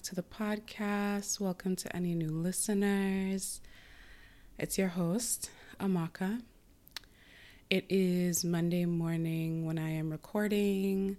[0.00, 1.40] back to the podcast.
[1.40, 3.60] Welcome to any new listeners.
[4.58, 6.40] It's your host, Amaka.
[7.68, 11.18] It is Monday morning when I am recording,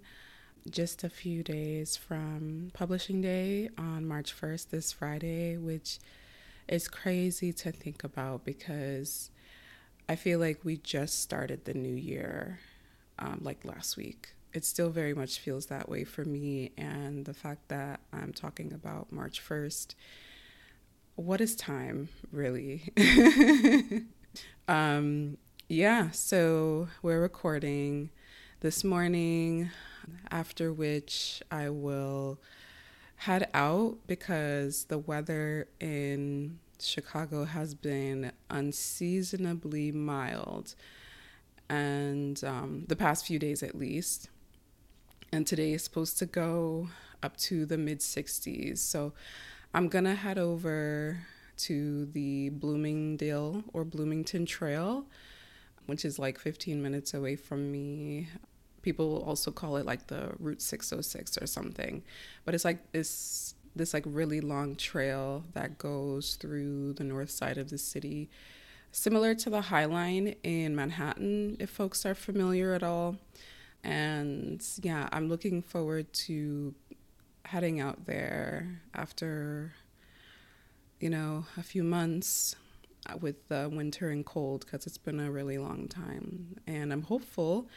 [0.68, 6.00] just a few days from publishing day on March 1st, this Friday, which
[6.66, 9.30] is crazy to think about because
[10.08, 12.58] I feel like we just started the new year
[13.20, 16.72] um, like last week it still very much feels that way for me.
[16.76, 19.94] And the fact that I'm talking about March 1st,
[21.16, 22.92] what is time really?
[24.68, 25.36] um,
[25.68, 28.10] yeah, so we're recording
[28.60, 29.70] this morning,
[30.30, 32.38] after which I will
[33.16, 40.74] head out because the weather in Chicago has been unseasonably mild
[41.68, 44.28] and um, the past few days at least
[45.32, 46.90] and today is supposed to go
[47.22, 48.78] up to the mid 60s.
[48.78, 49.14] So
[49.72, 51.18] I'm gonna head over
[51.58, 55.06] to the Bloomingdale or Bloomington Trail,
[55.86, 58.28] which is like 15 minutes away from me.
[58.82, 62.02] People also call it like the Route 606 or something,
[62.44, 67.56] but it's like this this like really long trail that goes through the north side
[67.56, 68.28] of the city,
[68.90, 73.16] similar to the High Line in Manhattan, if folks are familiar at all.
[73.84, 76.74] And yeah, I'm looking forward to
[77.44, 79.74] heading out there after,
[81.00, 82.56] you know, a few months
[83.20, 86.56] with the winter and cold because it's been a really long time.
[86.66, 87.68] And I'm hopeful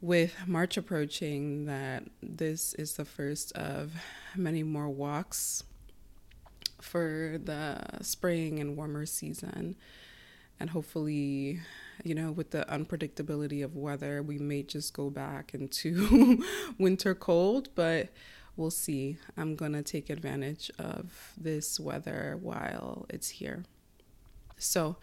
[0.00, 3.92] with March approaching that this is the first of
[4.36, 5.64] many more walks
[6.80, 9.76] for the spring and warmer season.
[10.60, 11.60] And hopefully,
[12.02, 16.42] you know, with the unpredictability of weather, we may just go back into
[16.78, 18.08] winter cold, but
[18.56, 19.18] we'll see.
[19.36, 23.64] I'm going to take advantage of this weather while it's here.
[24.56, 24.96] So,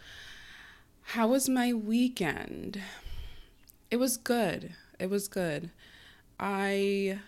[1.02, 2.82] how was my weekend?
[3.90, 4.74] It was good.
[5.00, 5.72] It was good.
[6.40, 7.20] I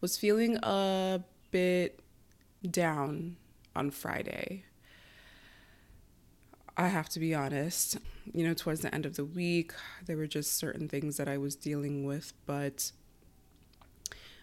[0.00, 2.00] was feeling a bit
[2.68, 3.36] down
[3.74, 4.64] on Friday.
[6.76, 7.98] I have to be honest.
[8.32, 9.72] You know, towards the end of the week,
[10.06, 12.92] there were just certain things that I was dealing with, but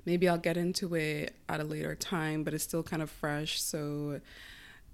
[0.06, 3.62] maybe I'll get into it at a later time, but it's still kind of fresh.
[3.62, 4.20] So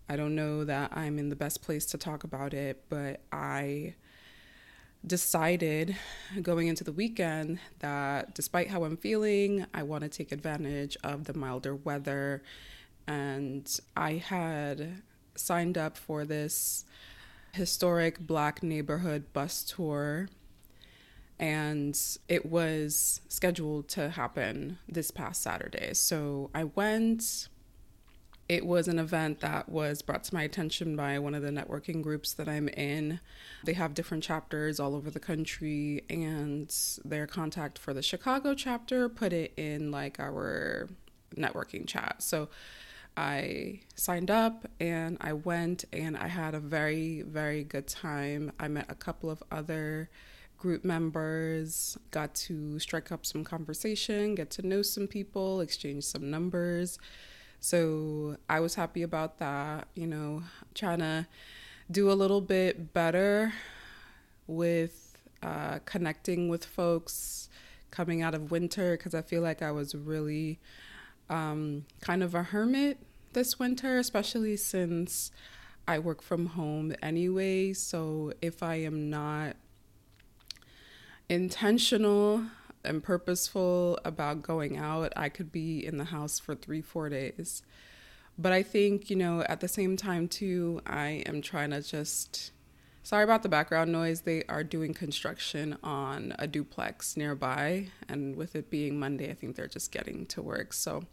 [0.07, 3.95] I don't know that I'm in the best place to talk about it, but I
[5.05, 5.95] decided
[6.41, 11.25] going into the weekend that despite how I'm feeling, I want to take advantage of
[11.25, 12.43] the milder weather.
[13.07, 13.67] And
[13.97, 15.01] I had
[15.35, 16.85] signed up for this
[17.53, 20.27] historic black neighborhood bus tour
[21.39, 25.93] and it was scheduled to happen this past Saturday.
[25.93, 27.49] So I went.
[28.49, 32.01] It was an event that was brought to my attention by one of the networking
[32.01, 33.19] groups that I'm in.
[33.65, 36.73] They have different chapters all over the country, and
[37.05, 40.89] their contact for the Chicago chapter put it in like our
[41.35, 42.17] networking chat.
[42.19, 42.49] So
[43.15, 48.51] I signed up and I went and I had a very, very good time.
[48.59, 50.09] I met a couple of other
[50.57, 56.31] group members, got to strike up some conversation, get to know some people, exchange some
[56.31, 56.97] numbers.
[57.59, 60.43] So I was happy about that, you know,
[60.73, 61.27] trying to
[61.91, 63.53] do a little bit better
[64.47, 67.49] with uh, connecting with folks
[67.91, 70.59] coming out of winter because I feel like I was really
[71.29, 72.97] um, kind of a hermit
[73.33, 75.31] this winter, especially since
[75.87, 77.73] I work from home anyway.
[77.73, 79.55] So if I am not
[81.27, 82.43] intentional
[82.85, 87.63] and purposeful about going out, I could be in the house for three, four days.
[88.37, 92.52] But I think, you know, at the same time, too, I am trying to just.
[93.05, 94.21] Sorry about the background noise.
[94.21, 97.87] They are doing construction on a duplex nearby.
[98.07, 100.71] And with it being Monday, I think they're just getting to work.
[100.71, 101.03] So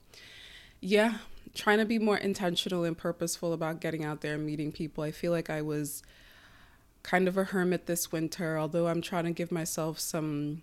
[0.81, 1.15] yeah,
[1.53, 5.03] trying to be more intentional and purposeful about getting out there and meeting people.
[5.03, 6.05] I feel like I was
[7.03, 10.63] kind of a hermit this winter, although I'm trying to give myself some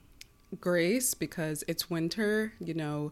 [0.62, 3.12] grace because it's winter, you know,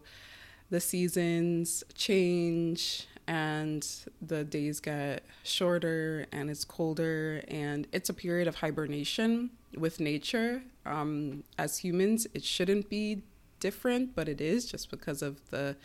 [0.70, 3.86] the seasons change and
[4.22, 10.62] the days get shorter and it's colder and it's a period of hibernation with nature.
[10.84, 13.22] Um, as humans, it shouldn't be
[13.58, 15.76] different, but it is just because of the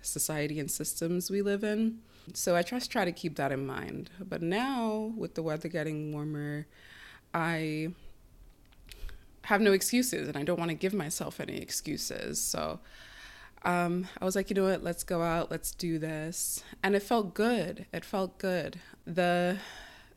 [0.00, 1.98] society and systems we live in.
[2.34, 4.10] So I just try to keep that in mind.
[4.20, 6.66] But now, with the weather getting warmer,
[7.34, 7.88] I
[9.42, 12.40] have no excuses and I don't want to give myself any excuses.
[12.40, 12.80] So
[13.64, 16.62] um, I was like, you know what, let's go out, let's do this.
[16.82, 17.86] And it felt good.
[17.92, 18.80] It felt good.
[19.06, 19.58] The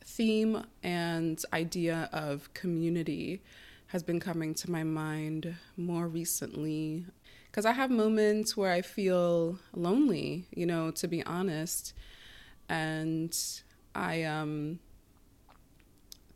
[0.04, 3.42] theme and idea of community
[3.88, 7.04] has been coming to my mind more recently
[7.50, 11.92] because I have moments where I feel lonely, you know, to be honest.
[12.68, 13.36] And
[13.94, 14.78] I um,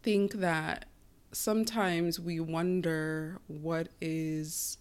[0.03, 0.85] think that
[1.33, 4.77] sometimes we wonder what is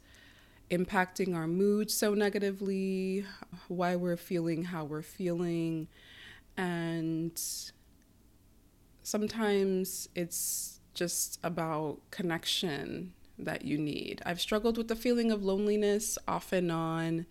[0.69, 3.25] impacting our mood so negatively,
[3.67, 5.87] why we're feeling how we're feeling.
[6.57, 7.39] And
[9.03, 14.21] sometimes it's just about connection that you need.
[14.25, 17.25] I've struggled with the feeling of loneliness off and on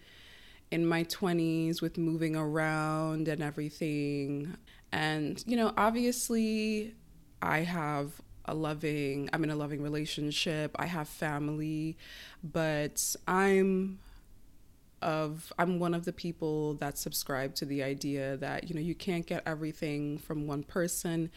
[0.71, 4.57] in my 20s with moving around and everything.
[4.93, 6.95] And, you know, obviously,
[7.41, 11.97] I have a loving, I'm in a loving relationship, I have family,
[12.43, 13.99] but I'm
[15.03, 18.95] of I'm one of the people that subscribe to the idea that you know you
[18.95, 21.31] can't get everything from one person.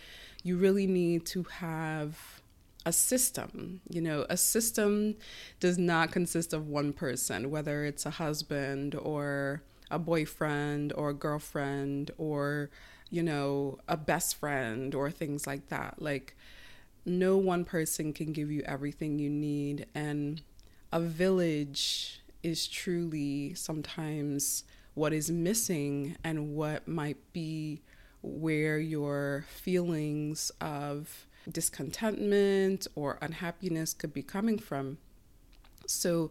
[0.44, 2.42] You really need to have
[2.88, 3.82] a system.
[3.90, 5.16] You know, a system
[5.60, 9.62] does not consist of one person, whether it's a husband or
[9.92, 12.70] a boyfriend or a girlfriend or,
[13.10, 16.02] you know, a best friend or things like that.
[16.02, 16.36] Like,
[17.08, 19.86] no one person can give you everything you need.
[19.96, 20.42] And
[20.92, 27.82] a village is truly sometimes what is missing and what might be
[28.22, 34.98] where your feelings of discontentment or unhappiness could be coming from.
[35.86, 36.30] So,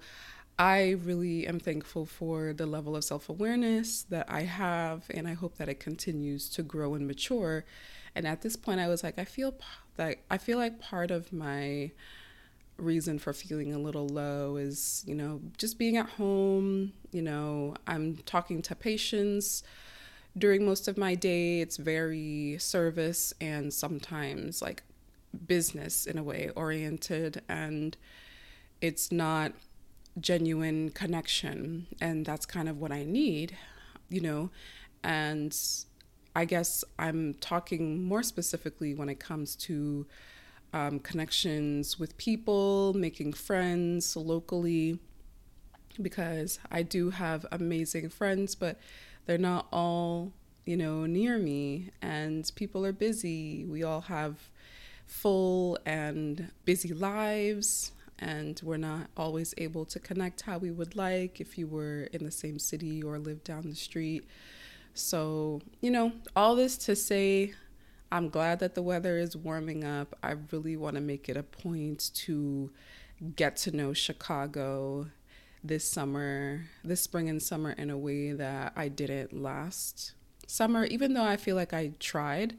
[0.58, 5.34] I really am thankful for the level of self awareness that I have, and I
[5.34, 7.66] hope that it continues to grow and mature.
[8.14, 9.52] And at this point, I was like, I feel
[9.96, 11.90] that I feel like part of my
[12.78, 16.92] reason for feeling a little low is, you know, just being at home.
[17.12, 19.62] You know, I'm talking to patients
[20.36, 21.60] during most of my day.
[21.60, 24.82] It's very service and sometimes like
[25.46, 27.96] business in a way oriented and
[28.80, 29.52] it's not
[30.18, 33.56] genuine connection and that's kind of what I need,
[34.08, 34.50] you know.
[35.02, 35.56] And
[36.36, 40.04] I guess I'm talking more specifically when it comes to
[40.74, 44.98] um, connections with people, making friends locally,
[46.02, 48.78] because I do have amazing friends, but
[49.24, 50.34] they're not all,
[50.66, 53.64] you know, near me, and people are busy.
[53.64, 54.50] We all have
[55.06, 61.40] full and busy lives and we're not always able to connect how we would like
[61.40, 64.26] if you were in the same city or lived down the street.
[64.96, 67.52] So, you know, all this to say,
[68.10, 70.16] I'm glad that the weather is warming up.
[70.22, 72.70] I really want to make it a point to
[73.36, 75.08] get to know Chicago
[75.62, 80.12] this summer, this spring and summer, in a way that I didn't last
[80.46, 82.56] summer, even though I feel like I tried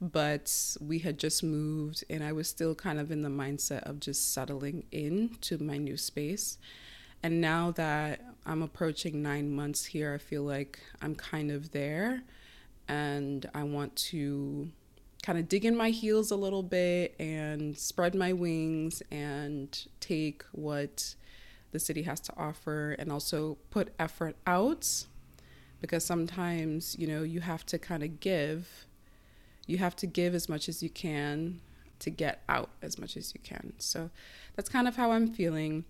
[0.00, 4.00] but we had just moved and I was still kind of in the mindset of
[4.00, 6.56] just settling in to my new space.
[7.22, 12.22] And now that I'm approaching nine months here, I feel like I'm kind of there
[12.88, 14.68] and I want to
[15.22, 20.44] kind of dig in my heels a little bit and spread my wings and take
[20.52, 21.14] what
[21.72, 25.06] the city has to offer and also put effort out
[25.80, 28.86] because sometimes, you know, you have to kind of give
[29.70, 31.60] you have to give as much as you can
[32.00, 33.72] to get out as much as you can.
[33.78, 34.10] So
[34.56, 35.84] that's kind of how I'm feeling.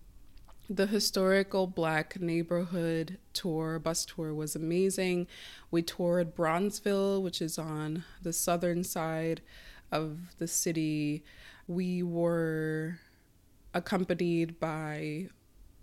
[0.73, 5.27] The historical black neighborhood tour, bus tour, was amazing.
[5.69, 9.41] We toured Bronzeville, which is on the southern side
[9.91, 11.25] of the city.
[11.67, 12.99] We were
[13.73, 15.27] accompanied by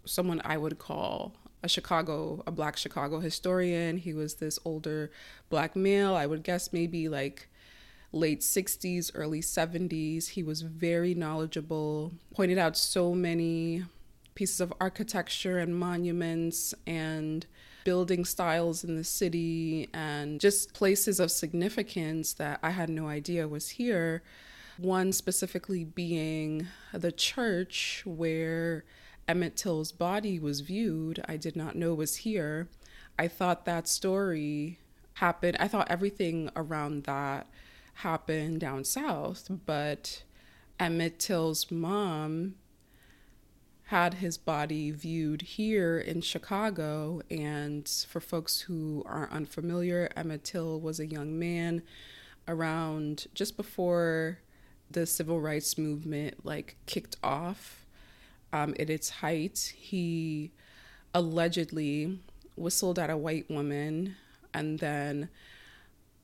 [0.07, 3.99] someone I would call a Chicago, a black Chicago historian.
[3.99, 5.11] He was this older
[5.50, 7.50] black male, I would guess maybe like
[8.11, 10.28] late 60s, early 70s.
[10.28, 13.85] He was very knowledgeable, pointed out so many
[14.38, 17.45] pieces of architecture and monuments and
[17.83, 23.49] building styles in the city and just places of significance that I had no idea
[23.49, 24.23] was here.
[24.76, 28.85] One specifically being the church where
[29.26, 31.21] Emmett Till's body was viewed.
[31.26, 32.68] I did not know was here.
[33.18, 34.78] I thought that story
[35.14, 35.57] happened.
[35.59, 37.49] I thought everything around that
[37.95, 40.23] happened down south, but
[40.78, 42.54] Emmett Till's mom
[43.88, 47.23] had his body viewed here in Chicago.
[47.30, 51.80] And for folks who are unfamiliar, Emmett Till was a young man
[52.47, 54.40] around just before
[54.90, 57.87] the civil rights movement like kicked off
[58.52, 59.73] um, at its height.
[59.75, 60.52] He
[61.14, 62.18] allegedly
[62.57, 64.16] whistled at a white woman.
[64.52, 65.30] And then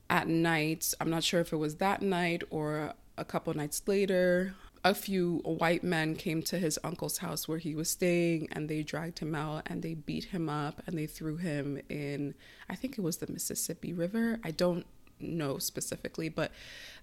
[0.07, 4.53] at night, I'm not sure if it was that night or a couple nights later,
[4.85, 8.83] a few white men came to his uncle's house where he was staying and they
[8.83, 12.35] dragged him out and they beat him up and they threw him in,
[12.69, 14.39] I think it was the Mississippi River.
[14.43, 14.85] I don't
[15.19, 16.51] know specifically, but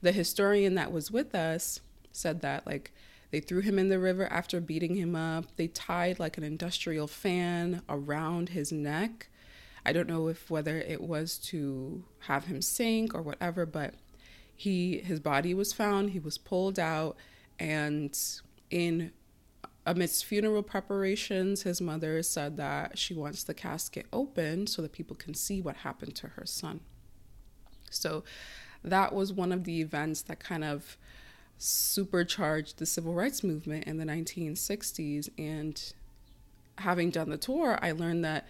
[0.00, 1.80] the historian that was with us
[2.12, 2.92] said that, like,
[3.32, 5.46] they threw him in the river after beating him up.
[5.56, 9.28] They tied like an industrial fan around his neck.
[9.84, 13.94] I don't know if whether it was to have him sink or whatever, but
[14.54, 17.16] he his body was found, he was pulled out
[17.62, 18.18] and
[18.70, 19.12] in
[19.86, 25.14] amidst funeral preparations, his mother said that she wants the casket open so that people
[25.14, 26.80] can see what happened to her son.
[27.88, 28.24] So
[28.82, 30.96] that was one of the events that kind of
[31.56, 35.28] supercharged the civil rights movement in the 1960s.
[35.38, 35.80] And
[36.78, 38.48] having done the tour, I learned that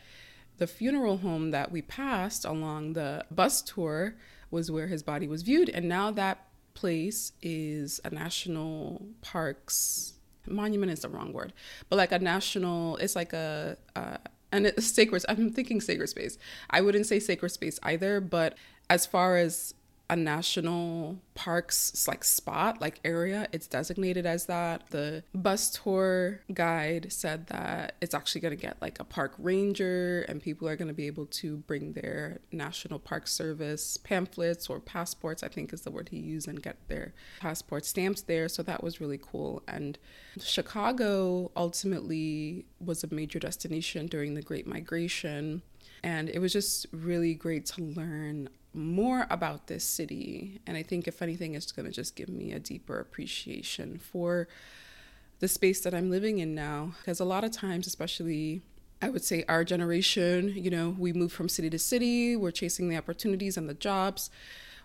[0.56, 4.14] the funeral home that we passed along the bus tour
[4.50, 5.68] was where his body was viewed.
[5.68, 10.14] And now that place is a national parks
[10.46, 11.52] monument is the wrong word,
[11.88, 14.16] but like a national, it's like a, uh,
[14.50, 15.24] and it's sacred.
[15.28, 16.38] I'm thinking sacred space.
[16.70, 18.56] I wouldn't say sacred space either, but
[18.90, 19.74] as far as
[20.12, 23.48] a national parks like spot like area.
[23.50, 24.90] It's designated as that.
[24.90, 30.26] The bus tour guide said that it's actually going to get like a park ranger
[30.28, 34.80] and people are going to be able to bring their national park service pamphlets or
[34.80, 38.50] passports i think is the word he used and get their passport stamps there.
[38.50, 39.62] So that was really cool.
[39.66, 39.98] And
[40.38, 45.62] chicago ultimately was a major destination during the great migration.
[46.04, 50.60] And it was just really great to learn more about this city.
[50.66, 54.48] And I think, if anything, it's going to just give me a deeper appreciation for
[55.40, 56.94] the space that I'm living in now.
[56.98, 58.62] Because a lot of times, especially
[59.02, 62.88] I would say our generation, you know, we move from city to city, we're chasing
[62.88, 64.30] the opportunities and the jobs.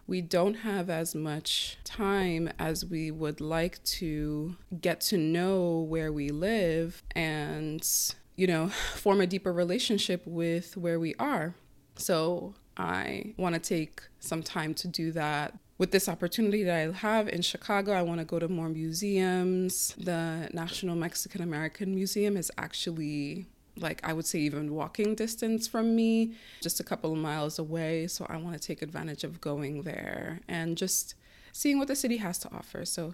[0.07, 6.11] We don't have as much time as we would like to get to know where
[6.11, 7.87] we live and,
[8.35, 11.53] you know, form a deeper relationship with where we are.
[11.95, 15.57] So I want to take some time to do that.
[15.77, 19.93] With this opportunity that I have in Chicago, I want to go to more museums.
[19.97, 23.47] The National Mexican American Museum is actually
[23.79, 28.07] like I would say even walking distance from me, just a couple of miles away.
[28.07, 31.15] So I want to take advantage of going there and just
[31.51, 32.85] seeing what the city has to offer.
[32.85, 33.13] So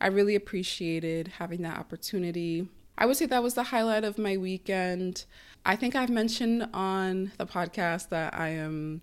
[0.00, 2.68] I really appreciated having that opportunity.
[2.96, 5.24] I would say that was the highlight of my weekend.
[5.66, 9.02] I think I've mentioned on the podcast that I am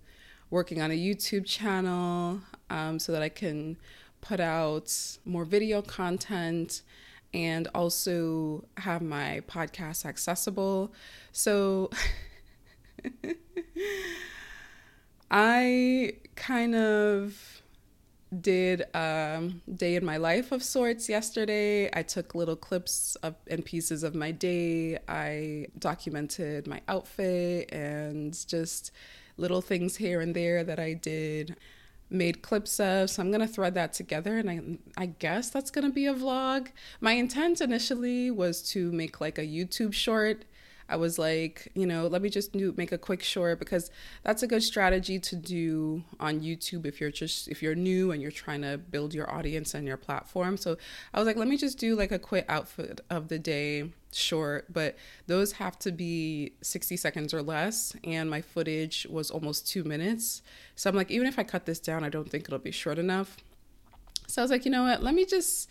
[0.49, 3.77] working on a YouTube channel um, so that I can
[4.21, 4.93] put out
[5.25, 6.83] more video content
[7.33, 10.93] and also have my podcast accessible.
[11.31, 11.89] So
[15.31, 17.60] I kind of
[18.39, 21.89] did a um, day in my life of sorts yesterday.
[21.93, 24.97] I took little clips of, and pieces of my day.
[25.07, 28.91] I documented my outfit and just
[29.37, 31.57] little things here and there that I did
[32.09, 33.09] made clips of.
[33.09, 36.67] So I'm gonna thread that together, and I I guess that's gonna be a vlog.
[36.99, 40.45] My intent initially was to make like a YouTube short
[40.91, 43.89] I was like, you know, let me just do make a quick short because
[44.23, 48.21] that's a good strategy to do on YouTube if you're just if you're new and
[48.21, 50.57] you're trying to build your audience and your platform.
[50.57, 50.77] So
[51.13, 54.71] I was like, let me just do like a quick outfit of the day short,
[54.73, 59.85] but those have to be 60 seconds or less and my footage was almost 2
[59.85, 60.41] minutes.
[60.75, 62.99] So I'm like, even if I cut this down, I don't think it'll be short
[62.99, 63.37] enough.
[64.27, 65.01] So I was like, you know what?
[65.01, 65.69] Let me just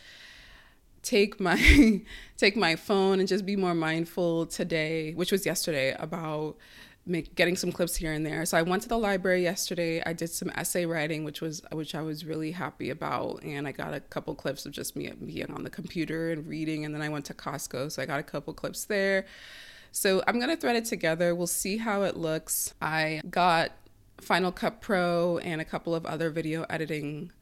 [1.02, 2.02] take my
[2.36, 6.56] take my phone and just be more mindful today, which was yesterday, about
[7.06, 8.44] make, getting some clips here and there.
[8.44, 10.02] So I went to the library yesterday.
[10.04, 13.72] I did some essay writing, which was which I was really happy about, and I
[13.72, 16.84] got a couple clips of just me being on the computer and reading.
[16.84, 19.26] And then I went to Costco, so I got a couple clips there.
[19.92, 21.34] So I'm gonna thread it together.
[21.34, 22.74] We'll see how it looks.
[22.80, 23.72] I got
[24.20, 27.32] Final Cut Pro and a couple of other video editing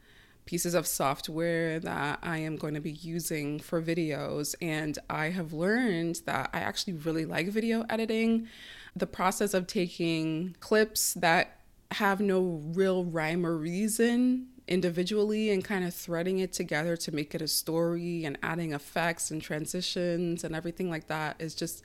[0.49, 4.55] pieces of software that I am going to be using for videos.
[4.63, 8.49] And I have learned that I actually really like video editing.
[8.97, 15.85] The process of taking clips that have no real rhyme or reason individually and kind
[15.85, 20.57] of threading it together to make it a story and adding effects and transitions and
[20.57, 21.83] everything like that is just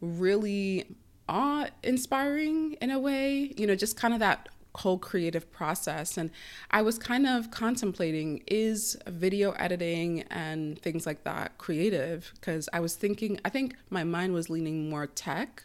[0.00, 0.86] really
[1.28, 3.52] awe inspiring in a way.
[3.56, 6.16] You know, just kind of that whole creative process.
[6.16, 6.30] And
[6.70, 12.32] I was kind of contemplating is video editing and things like that creative?
[12.34, 15.64] Because I was thinking, I think my mind was leaning more tech,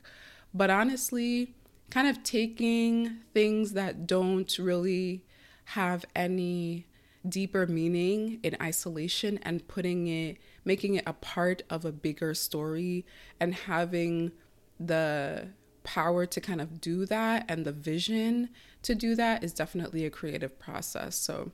[0.54, 1.56] but honestly,
[1.90, 5.24] kind of taking things that don't really
[5.66, 6.88] have any
[7.28, 13.06] deeper meaning in isolation and putting it, making it a part of a bigger story
[13.40, 14.32] and having
[14.80, 15.50] the
[15.84, 18.50] power to kind of do that and the vision
[18.88, 21.18] to do that is definitely a creative process.
[21.18, 21.52] So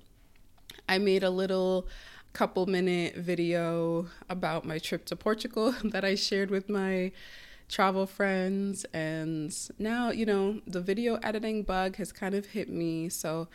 [0.88, 1.88] I made a little
[2.32, 7.12] couple minute video about my trip to Portugal that I shared with my
[7.70, 8.86] travel friends.
[8.94, 13.10] And now, you know, the video editing bug has kind of hit me.
[13.10, 13.48] So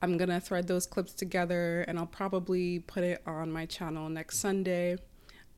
[0.00, 4.08] I'm going to thread those clips together and I'll probably put it on my channel
[4.08, 4.96] next Sunday.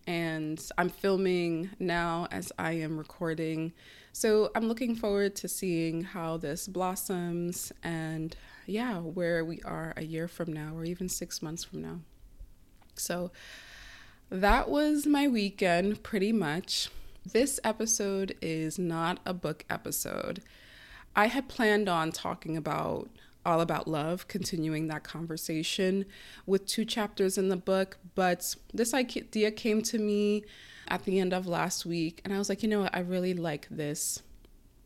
[0.06, 3.74] And I'm filming now as I am recording.
[4.18, 10.04] So I'm looking forward to seeing how this blossoms and, yeah, where we are a
[10.04, 12.00] year from now or even six months from now.
[12.94, 13.30] So
[14.30, 16.88] that was my weekend pretty much.
[17.30, 20.40] This episode is not a book episode.
[21.14, 23.10] I had planned on talking about
[23.44, 26.06] all about love, continuing that conversation
[26.46, 30.42] with two chapters in the book, but this idea came to me
[30.88, 33.34] at the end of last week, and I was like, you know what, I really
[33.34, 34.22] like this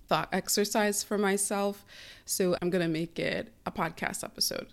[0.08, 1.84] thought exercise for myself,
[2.24, 4.68] so I'm gonna make it a podcast episode.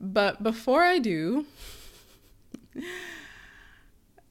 [0.00, 1.46] But before I do,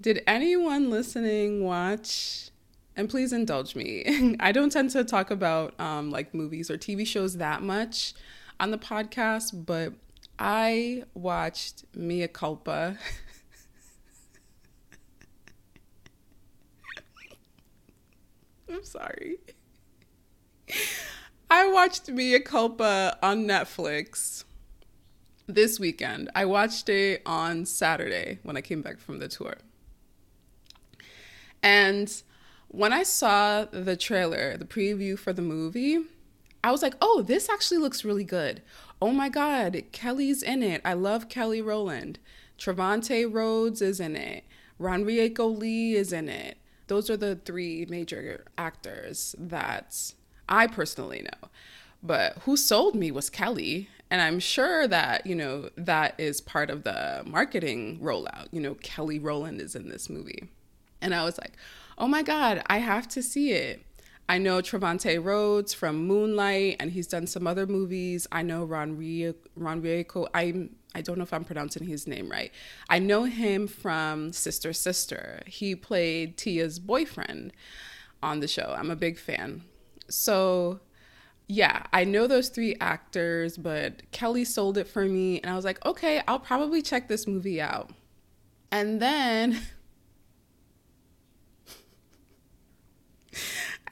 [0.01, 2.49] did anyone listening watch?
[2.95, 4.35] And please indulge me.
[4.39, 8.13] I don't tend to talk about um, like movies or TV shows that much
[8.59, 9.93] on the podcast, but
[10.37, 12.97] I watched Mea Culpa.
[18.69, 19.37] I'm sorry.
[21.49, 24.43] I watched Mea Culpa on Netflix
[25.47, 26.29] this weekend.
[26.33, 29.57] I watched it on Saturday when I came back from the tour.
[31.61, 32.11] And
[32.67, 35.99] when I saw the trailer, the preview for the movie,
[36.63, 38.61] I was like, oh, this actually looks really good.
[39.01, 40.81] Oh my God, Kelly's in it.
[40.83, 42.19] I love Kelly Rowland.
[42.57, 44.45] Trevante Rhodes is in it.
[44.79, 46.57] RonReaco Lee is in it.
[46.87, 50.13] Those are the three major actors that
[50.49, 51.49] I personally know.
[52.01, 53.89] But who sold me was Kelly.
[54.09, 58.47] And I'm sure that, you know, that is part of the marketing rollout.
[58.51, 60.49] You know, Kelly Rowland is in this movie.
[61.01, 61.53] And I was like,
[61.97, 63.83] oh my God, I have to see it.
[64.29, 68.25] I know Trevante Rhodes from Moonlight, and he's done some other movies.
[68.31, 70.27] I know RonReaco.
[70.33, 72.51] I'm I don't know if I'm pronouncing his name right.
[72.87, 75.41] I know him from Sister Sister.
[75.47, 77.51] He played Tia's boyfriend
[78.21, 78.75] on the show.
[78.77, 79.63] I'm a big fan.
[80.07, 80.81] So
[81.47, 85.39] yeah, I know those three actors, but Kelly sold it for me.
[85.41, 87.91] And I was like, okay, I'll probably check this movie out.
[88.71, 89.59] And then.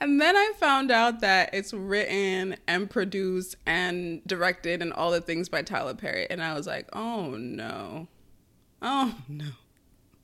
[0.02, 5.22] and then I found out that it's written and produced and directed and all the
[5.22, 6.26] things by Tyler Perry.
[6.28, 8.08] And I was like, oh no.
[8.82, 9.46] Oh no.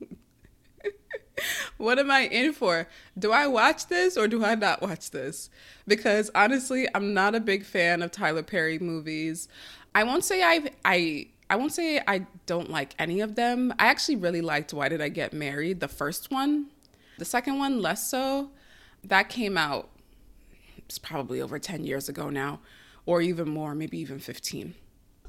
[1.78, 2.88] what am I in for?
[3.20, 5.52] Do I watch this or do I not watch this?
[5.88, 9.48] Because honestly, I'm not a big fan of Tyler Perry movies.
[9.94, 13.72] I won't say I've, I I won't say I don't like any of them.
[13.78, 16.72] I actually really liked Why Did I Get Married, the first one.
[17.20, 18.50] The second one less so.
[19.08, 19.90] That came out
[20.88, 22.62] it's probably over 10 years ago now
[23.06, 24.74] or even more, maybe even 15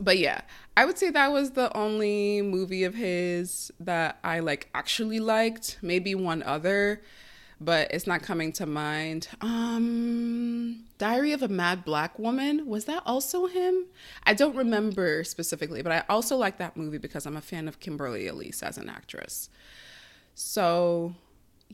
[0.00, 0.42] but yeah,
[0.76, 5.78] I would say that was the only movie of his that I like actually liked.
[5.82, 7.02] Maybe one other,
[7.60, 9.28] but it's not coming to mind.
[9.40, 13.86] Um Diary of a Mad Black Woman, was that also him?
[14.24, 17.80] I don't remember specifically, but I also like that movie because I'm a fan of
[17.80, 19.48] Kimberly Elise as an actress.
[20.34, 21.14] So,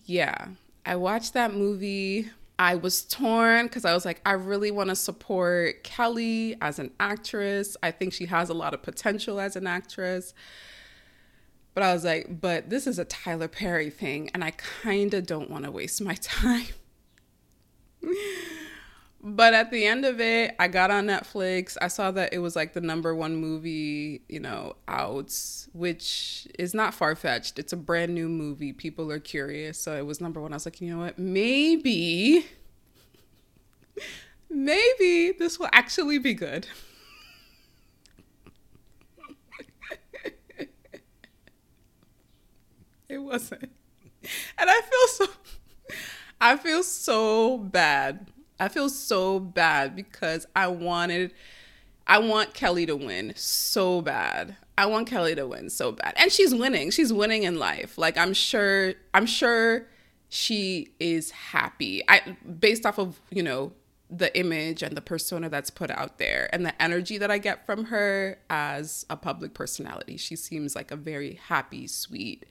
[0.04, 0.48] yeah,
[0.86, 4.96] I watched that movie I was torn because I was like, I really want to
[4.96, 7.76] support Kelly as an actress.
[7.82, 10.34] I think she has a lot of potential as an actress.
[11.74, 15.26] But I was like, but this is a Tyler Perry thing, and I kind of
[15.26, 16.66] don't want to waste my time.
[19.26, 21.78] But at the end of it, I got on Netflix.
[21.80, 25.34] I saw that it was like the number one movie, you know, out,
[25.72, 27.58] which is not far fetched.
[27.58, 28.74] It's a brand new movie.
[28.74, 29.78] People are curious.
[29.78, 30.52] So it was number one.
[30.52, 31.18] I was like, you know what?
[31.18, 32.44] Maybe,
[34.50, 36.66] maybe this will actually be good.
[43.08, 43.70] it wasn't.
[44.58, 45.32] And I feel so,
[46.40, 48.26] I feel so bad
[48.58, 51.32] I feel so bad because I wanted
[52.06, 54.56] I want Kelly to win so bad.
[54.76, 56.12] I want Kelly to win so bad.
[56.16, 56.90] And she's winning.
[56.90, 57.96] She's winning in life.
[57.96, 59.86] Like I'm sure I'm sure
[60.28, 62.02] she is happy.
[62.08, 63.72] I based off of, you know,
[64.10, 67.64] the image and the persona that's put out there and the energy that I get
[67.64, 70.16] from her as a public personality.
[70.16, 72.44] She seems like a very happy, sweet,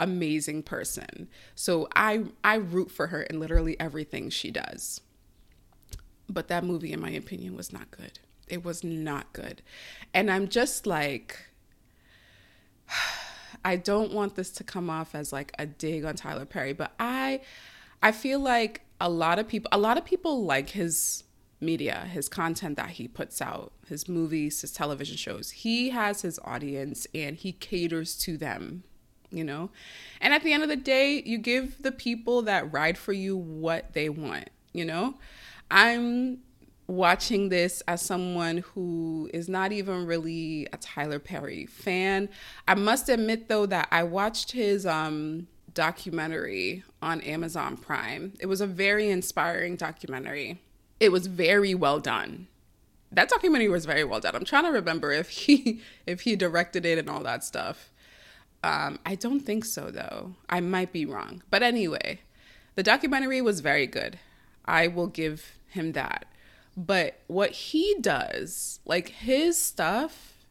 [0.00, 1.28] amazing person.
[1.54, 5.00] So I I root for her in literally everything she does.
[6.28, 8.18] But that movie in my opinion was not good.
[8.48, 9.62] It was not good.
[10.12, 11.38] And I'm just like
[13.64, 16.92] I don't want this to come off as like a dig on Tyler Perry, but
[16.98, 17.40] I
[18.02, 21.24] I feel like a lot of people a lot of people like his
[21.60, 25.50] media, his content that he puts out, his movies, his television shows.
[25.50, 28.84] He has his audience and he caters to them,
[29.30, 29.70] you know?
[30.20, 33.36] And at the end of the day, you give the people that ride for you
[33.36, 35.14] what they want, you know?
[35.70, 36.38] I'm
[36.86, 42.28] watching this as someone who is not even really a Tyler Perry fan.
[42.66, 48.32] I must admit though that I watched his um documentary on Amazon Prime.
[48.40, 50.60] It was a very inspiring documentary.
[50.98, 52.48] It was very well done.
[53.12, 54.34] That documentary was very well done.
[54.34, 57.92] I'm trying to remember if he if he directed it and all that stuff.
[58.64, 60.34] Um, I don't think so though.
[60.48, 61.42] I might be wrong.
[61.50, 62.20] But anyway,
[62.74, 64.18] the documentary was very good.
[64.64, 66.26] I will give him that.
[66.76, 70.46] But what he does, like his stuff,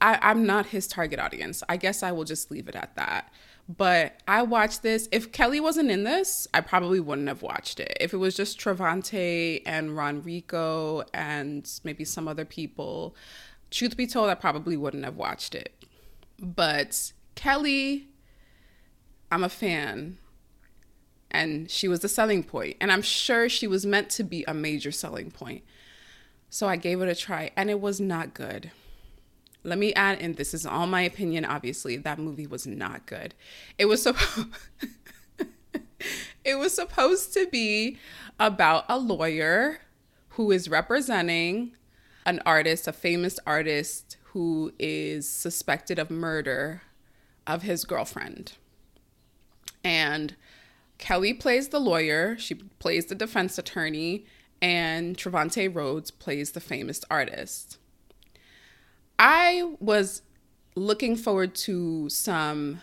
[0.00, 1.62] I, I'm not his target audience.
[1.68, 3.32] I guess I will just leave it at that.
[3.68, 5.08] But I watched this.
[5.12, 7.96] If Kelly wasn't in this, I probably wouldn't have watched it.
[8.00, 13.14] If it was just Trevante and RonReaco and maybe some other people,
[13.70, 15.72] truth be told, I probably wouldn't have watched it.
[16.38, 18.08] But Kelly,
[19.30, 20.18] I'm a fan.
[21.30, 22.76] And she was the selling point.
[22.80, 25.62] And I'm sure she was meant to be a major selling point.
[26.48, 28.72] So I gave it a try, and it was not good
[29.62, 33.34] let me add and this is all my opinion obviously that movie was not good
[33.78, 34.48] it was supposed
[36.44, 37.98] it was supposed to be
[38.38, 39.80] about a lawyer
[40.30, 41.72] who is representing
[42.24, 46.82] an artist a famous artist who is suspected of murder
[47.46, 48.52] of his girlfriend
[49.84, 50.36] and
[51.00, 54.24] kelly plays the lawyer she plays the defense attorney
[54.62, 57.78] and Trevante Rhodes plays the famous artist.
[59.18, 60.22] I was
[60.74, 62.80] looking forward to some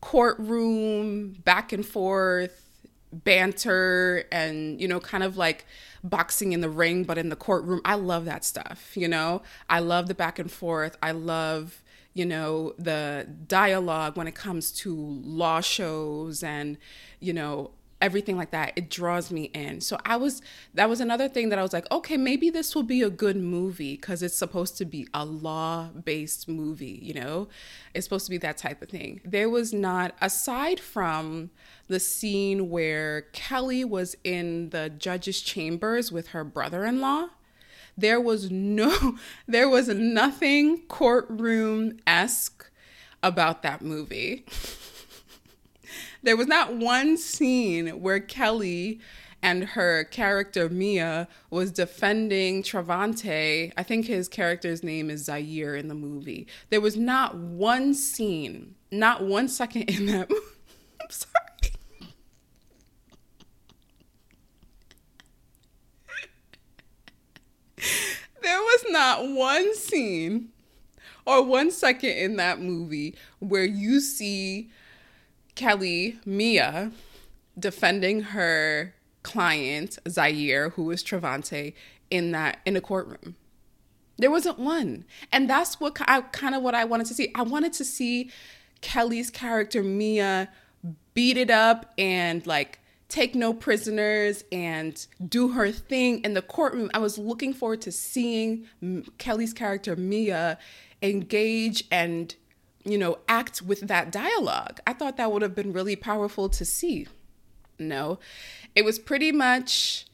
[0.00, 2.66] courtroom back and forth
[3.12, 5.66] banter and you know kind of like
[6.04, 7.80] boxing in the ring but in the courtroom.
[7.84, 9.42] I love that stuff you know?
[9.68, 10.96] I love the back and forth.
[11.02, 11.82] I love
[12.14, 16.76] you know the dialogue when it comes to law shows and
[17.20, 17.70] you know
[18.00, 19.80] everything like that it draws me in.
[19.80, 20.40] So i was
[20.74, 23.36] that was another thing that i was like okay maybe this will be a good
[23.36, 27.48] movie because it's supposed to be a law based movie you know?
[27.94, 29.20] It's supposed to be that type of thing.
[29.24, 31.50] There was not aside from
[31.88, 37.28] the scene where kelly was in the judge's chambers with her brother-in-law
[37.96, 42.70] there was no there was nothing courtroom-esque
[43.22, 44.44] about that movie
[46.22, 49.00] there was not one scene where Kelly
[49.42, 53.72] and her character Mea was defending Trevante.
[53.76, 56.46] I think his character's name is Zaire in the movie.
[56.68, 60.30] There was not one scene, not one second in that.
[61.00, 61.34] I'm sorry.
[68.42, 70.50] there was not one scene
[71.26, 74.70] or one second in that movie where you see
[75.54, 76.90] Kelly, Mea,
[77.58, 81.74] defending her client, Zaire, who was Trevante,
[82.10, 83.36] in that in a courtroom.
[84.18, 85.04] There wasn't one.
[85.32, 87.30] And that's what I kind of what I wanted to see.
[87.34, 88.30] I wanted to see
[88.80, 90.48] Kelly's character, Mea,
[91.14, 92.78] beat it up and like
[93.10, 96.90] take no prisoners and do her thing in the courtroom.
[96.94, 98.66] I was looking forward to seeing
[99.18, 100.56] Kelly's character, Mea,
[101.02, 102.34] engage and
[102.84, 104.80] you know, act with that dialogue.
[104.86, 107.06] I thought that would have been really powerful to see.
[107.78, 108.18] No,
[108.74, 110.06] it was pretty much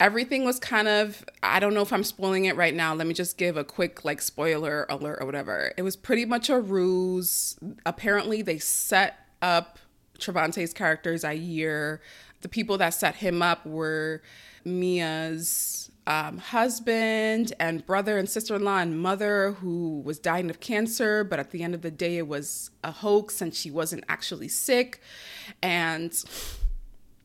[0.00, 2.94] everything was kind of I don't know if I'm spoiling it right now.
[2.94, 5.72] Let me just give a quick like spoiler alert or whatever.
[5.76, 7.58] It was pretty much a ruse.
[7.84, 9.78] Apparently they set up
[10.18, 12.00] Trevante's character Zaire.
[12.40, 14.22] The people that set him up were
[14.64, 20.58] Mea's um, husband and brother and sister in law and mother who was dying of
[20.58, 24.04] cancer, but at the end of the day, it was a hoax and she wasn't
[24.08, 25.00] actually sick.
[25.62, 26.12] And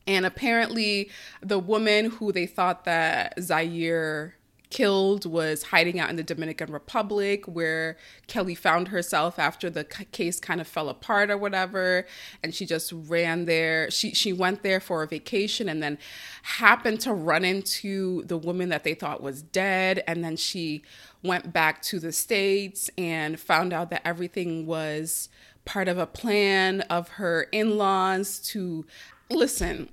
[0.06, 4.34] and apparently, the woman who they thought that Zaire
[4.74, 10.40] killed was hiding out in the Dominican Republic, where Kelly found herself after the case
[10.40, 12.08] kind of fell apart or whatever,
[12.42, 13.88] and she just ran there.
[13.92, 15.96] She she went there for a vacation and then
[16.42, 20.82] happened to run into the woman that they thought was dead, and then she
[21.22, 25.28] went back to the states and found out that everything was
[25.64, 28.84] part of a plan of her in-laws to
[29.30, 29.88] listen.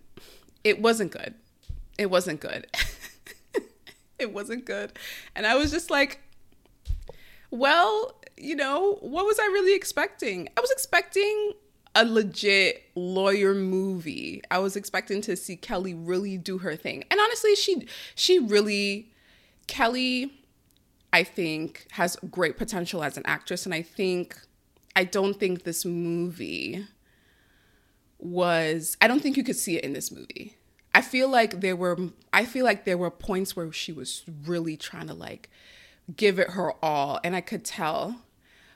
[0.64, 1.36] It wasn't good.
[2.00, 2.66] It wasn't good.
[4.32, 4.94] it wasn't good.
[5.36, 6.22] And I was just like,
[7.50, 10.48] well, you know, what was I really expecting?
[10.58, 11.54] I was expecting
[11.94, 14.42] a legit lawyer movie.
[14.50, 17.04] I was expecting to see Kelly really do her thing.
[17.12, 19.12] And honestly, she she really
[19.68, 20.34] Kelly
[21.12, 24.38] I think has great potential as an actress and I think
[24.96, 26.88] I don't think this movie
[28.20, 30.56] was I don't think you could see it in this movie.
[30.94, 31.98] I feel like there were
[32.34, 35.50] I feel like there were points where she was really trying to like
[36.16, 38.22] give it her all and I could tell.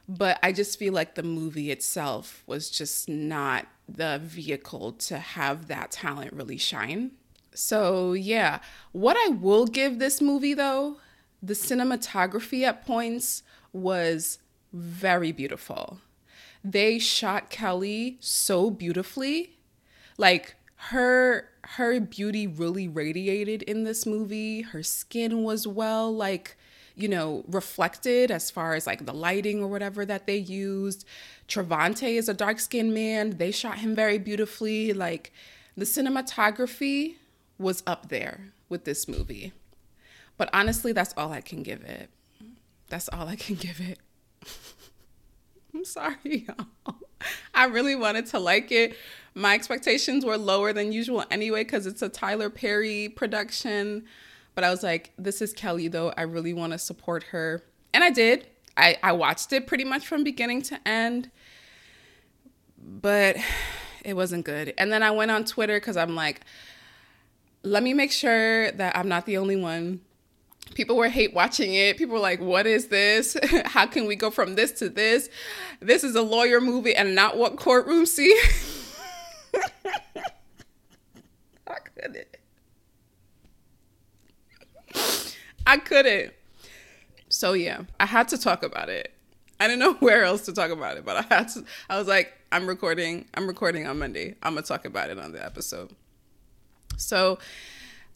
[0.08, 5.68] But I just feel like the movie itself was just not the vehicle to have
[5.68, 7.12] that talent really shine.
[7.56, 8.60] So, yeah,
[8.92, 10.98] what I will give this movie though,
[11.42, 13.42] the cinematography at points
[13.74, 14.40] was
[14.74, 16.00] very beautiful.
[16.64, 19.58] They shot Kelly so beautifully.
[20.18, 24.62] Like her her beauty really radiated in this movie.
[24.62, 26.58] Her skin was well like
[26.96, 31.06] you know, reflected as far as like the lighting or whatever that they used.
[31.48, 33.38] Trevante is a dark skinned man.
[33.38, 34.94] They shot him very beautifully.
[34.94, 35.34] Like
[35.76, 37.16] the cinematography
[37.58, 39.52] was up there with this movie.
[40.38, 42.10] But honestly, that's all I can give it.
[42.90, 44.00] That's all I can give it.
[45.74, 46.96] I'm sorry, y'all.
[47.54, 48.96] I really wanted to like it.
[49.36, 54.06] My expectations were lower than usual anyway because it's a Tyler Perry production.
[54.56, 56.14] But I was like, this is Kelly, though.
[56.16, 57.62] I really want to support her.
[57.94, 58.48] And I did.
[58.78, 61.30] I, I watched it pretty much from beginning to end.
[62.82, 63.36] But
[64.06, 64.74] it wasn't good.
[64.78, 66.42] And then I went on Twitter because I'm like,
[67.64, 70.00] let me make sure that I'm not the only one.
[70.76, 71.98] People were hate watching it.
[71.98, 73.36] People were like, what is this?
[73.66, 75.30] How can we go from this to this?
[75.82, 78.40] This is a lawyer movie and not what courtroom see.
[81.68, 82.28] I couldn't.
[85.68, 86.34] I couldn't.
[87.30, 89.12] So yeah, I had to talk about it.
[89.60, 91.64] I didn't know where else to talk about it, but I had to.
[91.90, 93.26] I was like, I'm recording.
[93.34, 94.36] I'm recording on Monday.
[94.44, 95.92] I'm gonna talk about it on the episode.
[96.98, 97.40] So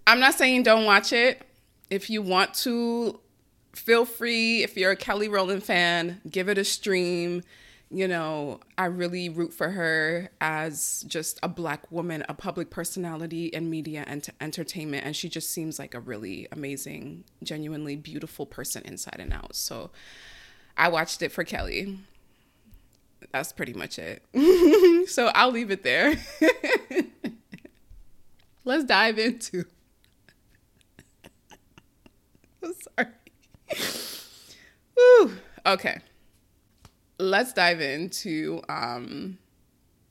[0.08, 1.42] I'm not saying don't watch it.
[1.90, 3.20] If you want to,
[3.74, 4.64] feel free.
[4.64, 7.44] If you're a Kelly Rowland fan, give it a stream
[7.92, 13.48] you know, I really root for her as just a black woman, a public personality
[13.48, 15.06] in media and entertainment.
[15.06, 19.56] And she just seems like a really amazing, genuinely beautiful person inside and out.
[19.56, 19.90] So
[20.78, 21.98] I watched it for Kelly.
[23.32, 24.24] That's pretty much it.
[25.10, 26.16] so I'll leave it there.
[28.66, 29.66] Let's dive into.
[32.64, 33.08] I'm sorry.
[34.96, 35.32] Woo.
[35.66, 36.02] Okay
[37.20, 39.38] let's dive into um,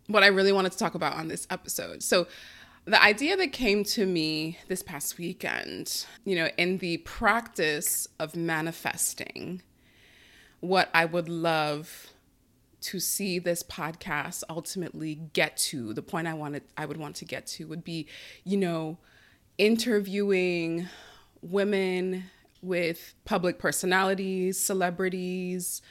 [0.06, 2.02] what I really wanted to talk about on this episode.
[2.02, 2.26] So,
[2.84, 8.34] the idea that came to me this past weekend, you know, in the practice of
[8.34, 9.60] manifesting,
[10.60, 12.08] what I would love
[12.80, 17.24] to see this podcast ultimately get to, the point I wanted I would want to
[17.24, 18.06] get to would be,
[18.44, 18.96] you know,
[19.58, 20.88] interviewing
[21.42, 22.24] women
[22.62, 25.82] with public personalities, celebrities,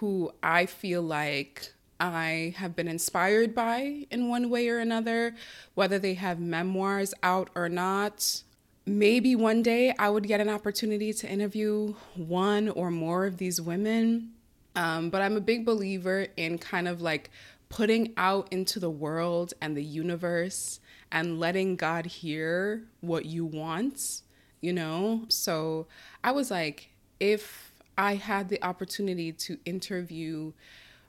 [0.00, 5.34] who I feel like I have been inspired by in one way or another,
[5.74, 8.42] whether they have memoirs out or not.
[8.86, 13.60] Maybe one day I would get an opportunity to interview one or more of these
[13.60, 14.32] women.
[14.74, 17.30] Um, but I'm a big believer in kind of like
[17.68, 20.80] putting out into the world and the universe
[21.12, 24.22] and letting God hear what you want,
[24.62, 25.26] you know?
[25.28, 25.88] So
[26.24, 27.69] I was like, if
[28.00, 30.52] I had the opportunity to interview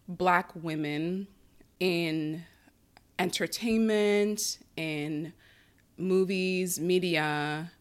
[0.10, 1.28] Black women
[1.80, 2.44] in
[3.18, 5.32] entertainment, in
[5.98, 7.72] movies, media,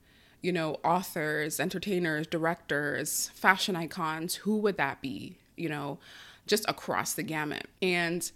[0.43, 5.35] you know, authors, entertainers, directors, fashion icons, who would that be?
[5.57, 5.99] You know,
[6.47, 7.67] just across the gamut.
[7.83, 8.31] And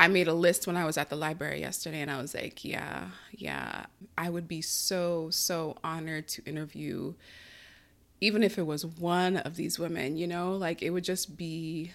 [0.00, 2.64] I made a list when I was at the library yesterday and I was like,
[2.64, 3.86] yeah, yeah,
[4.18, 7.14] I would be so, so honored to interview
[8.20, 11.92] even if it was one of these women, you know, like it would just be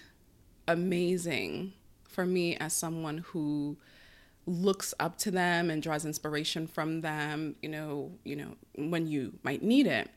[0.66, 1.72] amazing
[2.08, 3.76] for me as someone who
[4.46, 9.32] looks up to them and draws inspiration from them, you know, you know, when you
[9.42, 10.10] might need it.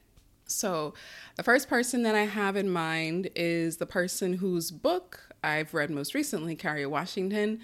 [0.46, 0.96] So,
[1.36, 5.92] the first person that I have in mind is the person whose book I've read
[5.92, 7.60] most recently, Kerry Washington.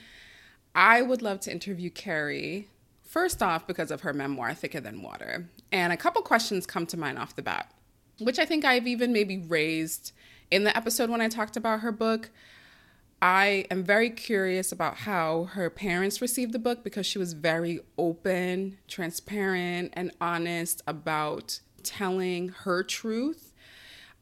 [0.75, 2.67] I would love to interview Kerry,
[3.01, 5.49] first off, because of her memoir, Thicker Than Water.
[5.71, 7.71] And a couple questions come to mind off the bat,
[8.19, 10.11] which I think I've even maybe raised
[10.51, 12.29] in the episode when I talked about her book.
[13.21, 17.79] I am very curious about how her parents received the book because she was very
[17.97, 23.53] open, transparent, and honest about telling her truth.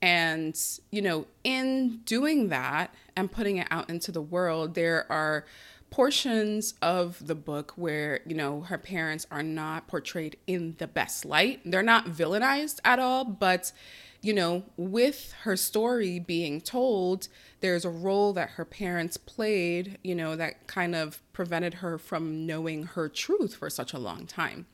[0.01, 0.59] And,
[0.91, 5.45] you know, in doing that and putting it out into the world, there are
[5.93, 11.23] portions of the book where, you know, her parents are not portrayed in the best
[11.23, 11.61] light.
[11.63, 13.71] They're not villainized at all, but,
[14.19, 17.27] you know, with her story being told,
[17.59, 22.47] there's a role that her parents played, you know, that kind of prevented her from
[22.47, 24.65] knowing her truth for such a long time.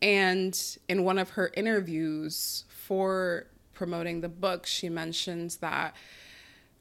[0.00, 0.56] And
[0.88, 5.96] in one of her interviews for promoting the book, she mentions that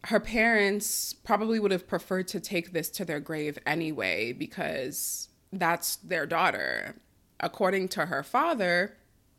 [0.05, 5.97] her parents probably would have preferred to take this to their grave anyway because that's
[5.97, 6.95] their daughter.
[7.39, 8.97] According to her father,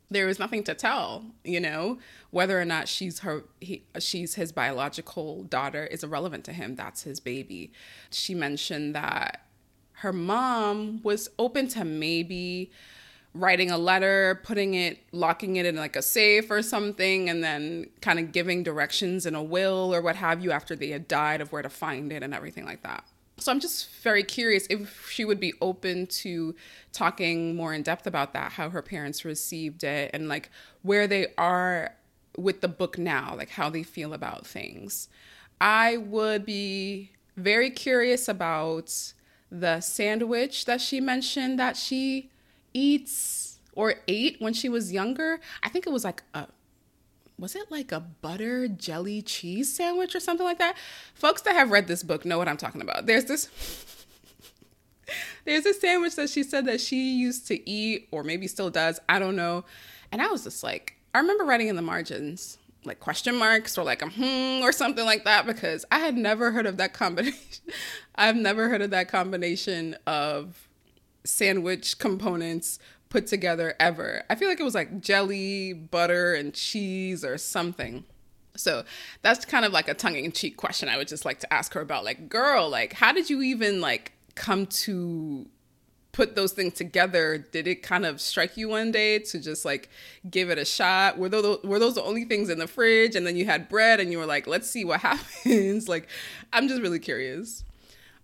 [0.09, 1.97] there is nothing to tell, you know,
[2.29, 6.75] whether or not she's her he, she's his biological daughter is irrelevant to him.
[6.75, 7.71] That's his baby.
[8.09, 9.45] She mentioned that
[9.97, 12.71] her mom was open to maybe
[13.35, 17.87] writing a letter, putting it, locking it in like a safe or something, and then
[18.01, 21.41] kind of giving directions in a will or what have you after they had died
[21.41, 23.03] of where to find it and everything like that.
[23.39, 26.55] So I'm just very curious if she would be open to
[26.91, 30.49] talking more in depth about that, how her parents received it, and like
[30.83, 31.95] where they are
[32.37, 35.09] with the book now, like how they feel about things.
[35.59, 39.13] I would be very curious about
[39.51, 42.29] the sandwich that she mentioned that she
[42.73, 45.39] eats or ate when she was younger.
[45.61, 46.47] I think it was like a
[47.39, 50.77] was it like a butter jelly cheese sandwich or something like that?
[51.13, 53.05] Folks that have read this book know what I'm talking about.
[53.05, 53.49] There's this
[55.45, 58.99] there's a sandwich that she said that she used to eat or maybe still does.
[59.09, 59.65] I don't know.
[60.11, 63.83] And I was just like, I remember writing in the margins like question marks or
[63.83, 67.63] like a hmm or something like that because I had never heard of that combination.
[68.15, 70.67] I've never heard of that combination of
[71.23, 74.23] sandwich components put together ever.
[74.29, 78.05] I feel like it was like jelly, butter, and cheese or something.
[78.55, 78.83] So
[79.21, 81.73] that's kind of like a tongue in cheek question I would just like to ask
[81.73, 82.03] her about.
[82.03, 85.47] Like, girl, like, how did you even like come to
[86.11, 87.37] put those things together?
[87.37, 89.89] Did it kind of strike you one day to just like
[90.29, 91.17] give it a shot?
[91.17, 93.15] Were those were those the only things in the fridge?
[93.15, 95.89] And then you had bread, and you were like, let's see what happens.
[95.89, 96.07] like,
[96.51, 97.63] I'm just really curious.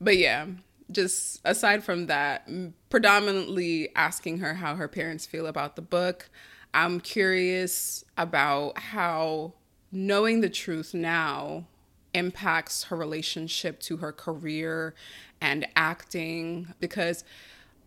[0.01, 0.45] But yeah,
[0.91, 2.49] just aside from that,
[2.89, 6.30] predominantly asking her how her parents feel about the book.
[6.73, 9.54] I'm curious about how
[9.91, 11.65] knowing the truth now
[12.13, 14.95] impacts her relationship to her career
[15.41, 17.23] and acting because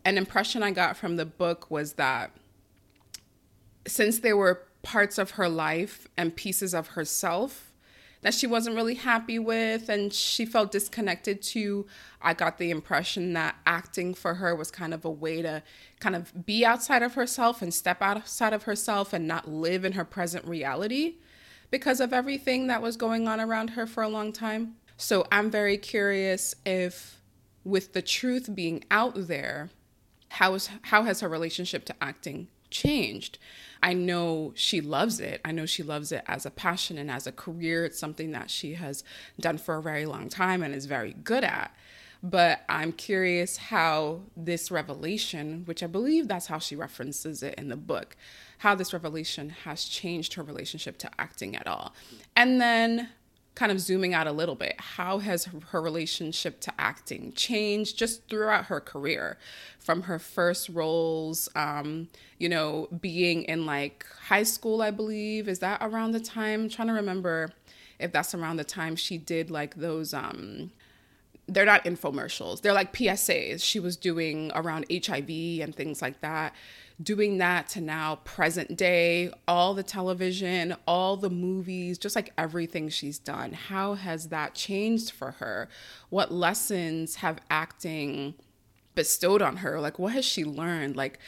[0.05, 2.33] an impression I got from the book was that
[3.87, 7.72] since there were parts of her life and pieces of herself
[8.23, 11.87] that she wasn't really happy with and she felt disconnected to.
[12.21, 15.63] I got the impression that acting for her was kind of a way to
[16.01, 19.93] kind of be outside of herself and step outside of herself and not live in
[19.93, 21.17] her present reality
[21.71, 24.77] because of everything that was going on around her for a long time.
[24.97, 27.21] So I'm very curious if
[27.65, 29.71] with the truth being out there,
[30.29, 33.39] how is how has her relationship to acting changed?
[33.83, 35.41] I know she loves it.
[35.45, 37.85] I know she loves it as a passion and as a career.
[37.85, 39.03] It's something that she has
[39.41, 41.75] done for a very long time and is very good at.
[42.23, 47.69] But I'm curious how this revelation, which I believe that's how she references it in
[47.69, 48.17] the book,
[48.59, 51.93] how this revelation has changed her relationship to acting at all.
[52.37, 53.09] And then
[53.55, 58.27] kind of zooming out a little bit, how has her relationship to acting changed just
[58.29, 59.39] throughout her career?
[59.79, 62.09] From her first roles, um,
[62.39, 65.49] you know, being in like high school, I believe.
[65.49, 66.63] Is that around the time?
[66.63, 67.53] I'm trying to remember
[67.99, 70.71] if that's around the time she did like those um
[71.49, 72.63] they're not infomercials.
[72.63, 75.29] They're like PSAs she was doing around HIV
[75.61, 76.55] and things like that
[77.03, 82.89] doing that to now present day, all the television, all the movies, just like everything
[82.89, 83.53] she's done.
[83.53, 85.69] How has that changed for her?
[86.11, 88.35] What lessons have acting
[88.95, 89.81] bestowed on her?
[89.81, 90.97] Like, what has she learned?
[90.97, 91.19] Like,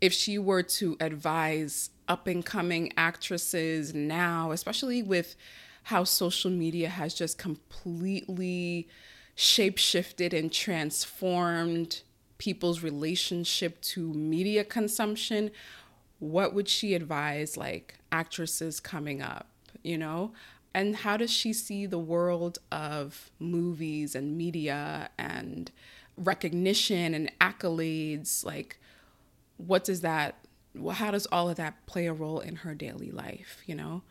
[0.00, 5.36] if she were to advise up and coming actresses now, especially with
[5.84, 8.88] how social media has just completely
[9.36, 12.02] shapeshifted and transformed
[12.42, 15.48] people's relationship to media consumption,
[16.18, 19.46] what would she advise like actresses coming up,
[19.84, 20.32] you know?
[20.74, 25.70] And how does she see the world of movies and media and
[26.16, 28.44] recognition and accolades?
[28.44, 28.80] Like,
[29.56, 30.34] what does that,
[30.94, 34.02] how does all of that play a role in her daily life, you know?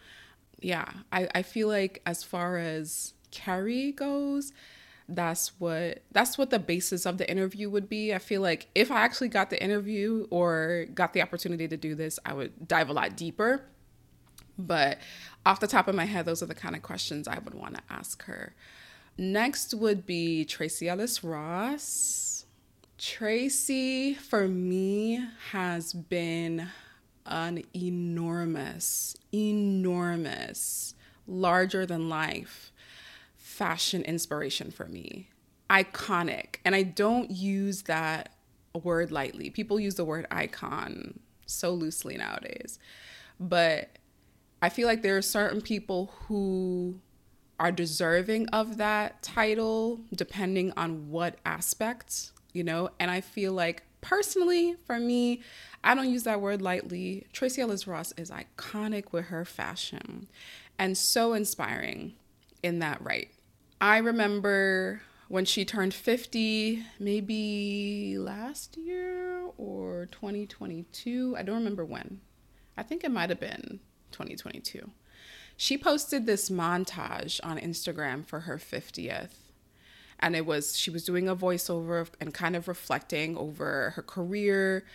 [0.62, 4.54] Yeah, I, I feel like as far as Kerry goes,
[5.16, 8.14] that's what that's what the basis of the interview would be.
[8.14, 11.95] I feel like if I actually got the interview or got the opportunity to do
[11.95, 13.64] this, I would dive a lot deeper.
[14.57, 14.99] But
[15.45, 17.76] off the top of my head, those are the kind of questions I would want
[17.76, 18.53] to ask her.
[19.18, 22.45] Next would be Tracee Ellis Ross.
[22.97, 26.68] Tracee, for me, has been
[27.26, 30.93] an enormous, enormous,
[31.28, 32.70] larger than life
[33.62, 35.30] fashion inspiration for me.
[35.70, 36.55] Iconic.
[36.66, 38.34] And I don't use that
[38.74, 39.51] word lightly.
[39.51, 42.80] People use the word icon so loosely nowadays.
[43.39, 43.99] But
[44.64, 46.99] I feel like there are certain people who
[47.59, 52.89] are deserving of that title depending on what aspect, you know?
[52.99, 55.43] And I feel like personally, for me,
[55.84, 57.28] I don't use that word lightly.
[57.32, 60.30] Tracee Ellis Ross is iconic with her fashion
[60.80, 62.16] and so inspiring
[62.64, 63.30] in that right.
[63.82, 71.36] I remember when she turned 50, maybe last year or 2022.
[71.36, 72.22] I don't remember when.
[72.78, 73.80] I think it might have been
[74.12, 74.92] 2022.
[75.58, 79.32] She posted this montage on Instagram for her 50th.
[80.20, 84.86] And it was, she was doing a voiceover and kind of reflecting over her career.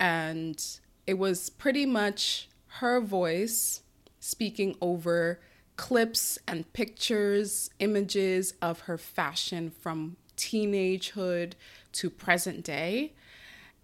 [0.00, 0.60] And
[1.06, 3.82] it was pretty much her voice
[4.18, 5.38] speaking over
[5.82, 11.54] clips and pictures, images of her fashion from teenagehood
[11.90, 13.12] to present day.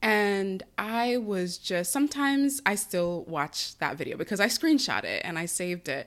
[0.01, 5.37] And I was just, sometimes I still watch that video because I screenshot it and
[5.41, 6.07] I saved it.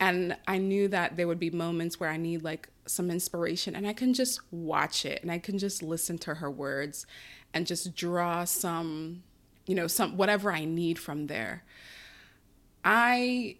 [0.00, 3.86] And I knew that there would be moments where I need like some inspiration and
[3.86, 7.04] I can just watch it and I can just listen to her words
[7.52, 9.24] and just draw some,
[9.66, 11.64] you know, some whatever I need from there.
[12.82, 13.56] I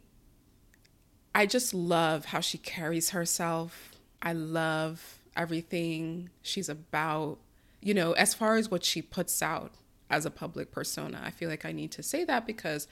[1.39, 3.93] I just love how she carries herself.
[4.20, 7.39] I love everything she's about.
[7.80, 9.70] You know, as far as what she puts out
[10.11, 12.89] as a public persona, I feel like I need to say that because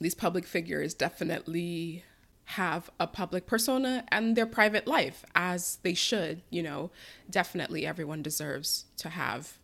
[0.00, 2.04] these public figures definitely
[2.44, 6.90] have a public persona and their private life as they should you know
[7.30, 9.56] definitely everyone deserves to have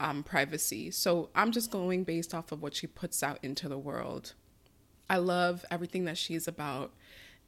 [0.00, 3.78] um, privacy so i'm just going based off of what she puts out into the
[3.78, 4.34] world
[5.08, 6.90] i love everything that she's about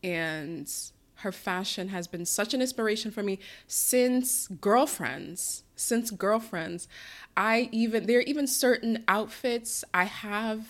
[0.03, 0.73] and
[1.17, 6.89] her fashion has been such an inspiration for me since girlfriends since girlfriends.
[7.37, 10.67] I even there are even certain outfits i have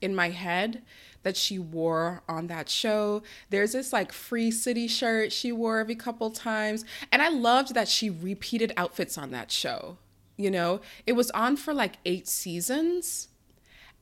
[0.00, 0.82] in my head
[1.24, 3.22] that she wore on that show.
[3.50, 6.84] There's this like free city shirt she wore every couple times.
[7.10, 9.98] And i loved that she repeated outfits on that show
[10.38, 10.80] you know?
[11.04, 13.28] It was on for like eight seasons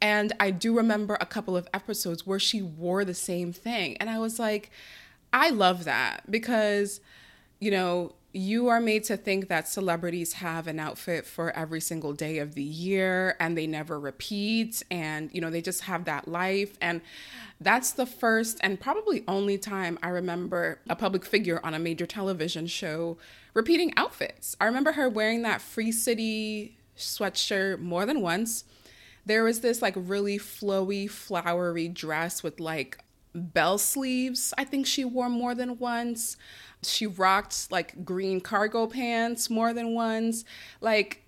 [0.00, 3.96] and I do remember a couple of episodes where she wore the same thing.
[3.96, 4.70] And I was like,
[5.32, 7.00] I love that because,
[7.60, 12.12] you know, you are made to think that celebrities have an outfit for every single
[12.12, 16.28] day of the year and they never repeat and you know they just have that
[16.28, 17.00] life and
[17.62, 22.04] that's the first and probably only time I remember a public figure on a major
[22.04, 23.16] television show
[23.54, 24.54] repeating outfits.
[24.60, 28.64] I remember her wearing that Free City sweatshirt more than once
[29.26, 32.98] there was this like really flowy, flowery dress with like
[33.34, 34.54] bell sleeves.
[34.56, 36.36] I think she wore more than once.
[36.82, 40.44] She rocked like green cargo pants more than once.
[40.80, 41.22] Like,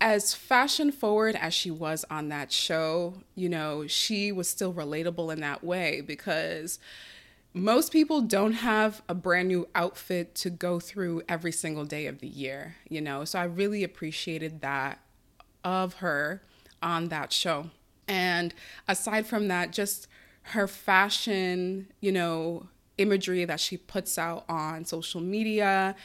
[0.00, 5.32] as fashion forward as she was on that show, you know, she was still relatable
[5.32, 6.78] in that way because
[7.54, 12.18] most people don't have a brand new outfit to go through every single day of
[12.18, 13.24] the year, you know.
[13.24, 14.98] So I really appreciated that
[15.62, 16.42] of her
[16.84, 17.70] on that show.
[18.06, 18.54] And
[18.86, 20.06] aside from that, just
[20.48, 22.68] her fashion, you know,
[22.98, 25.96] imagery that she puts out on social media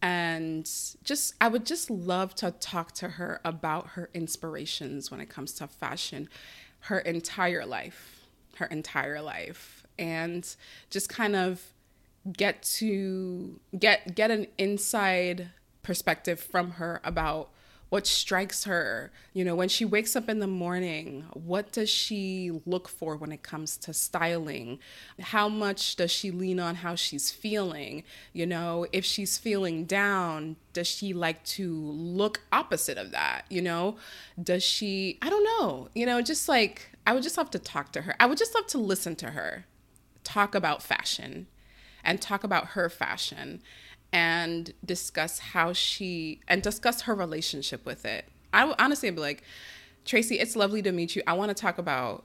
[0.00, 0.68] and
[1.04, 5.52] just I would just love to talk to her about her inspirations when it comes
[5.54, 6.28] to fashion
[6.80, 8.26] her entire life
[8.56, 10.56] her entire life and
[10.90, 11.72] just kind of
[12.32, 15.50] get to get get an inside
[15.82, 17.50] perspective from her about
[17.92, 22.50] what strikes her you know when she wakes up in the morning what does she
[22.64, 24.78] look for when it comes to styling?
[25.20, 28.02] How much does she lean on how she's feeling?
[28.32, 33.42] You know if she's feeling down does she like to look opposite of that?
[33.50, 33.96] You know
[34.42, 37.92] does she i don't know you know just like I would just love to talk
[37.92, 38.14] to her.
[38.18, 39.66] I would just love to listen to her
[40.24, 41.46] talk about fashion
[42.02, 43.60] and talk about her fashion
[44.12, 48.26] and discuss how she and discuss her relationship with it.
[48.52, 49.42] I would honestly be like,
[50.04, 51.22] Tracee, it's lovely to meet you.
[51.26, 52.24] I want to talk about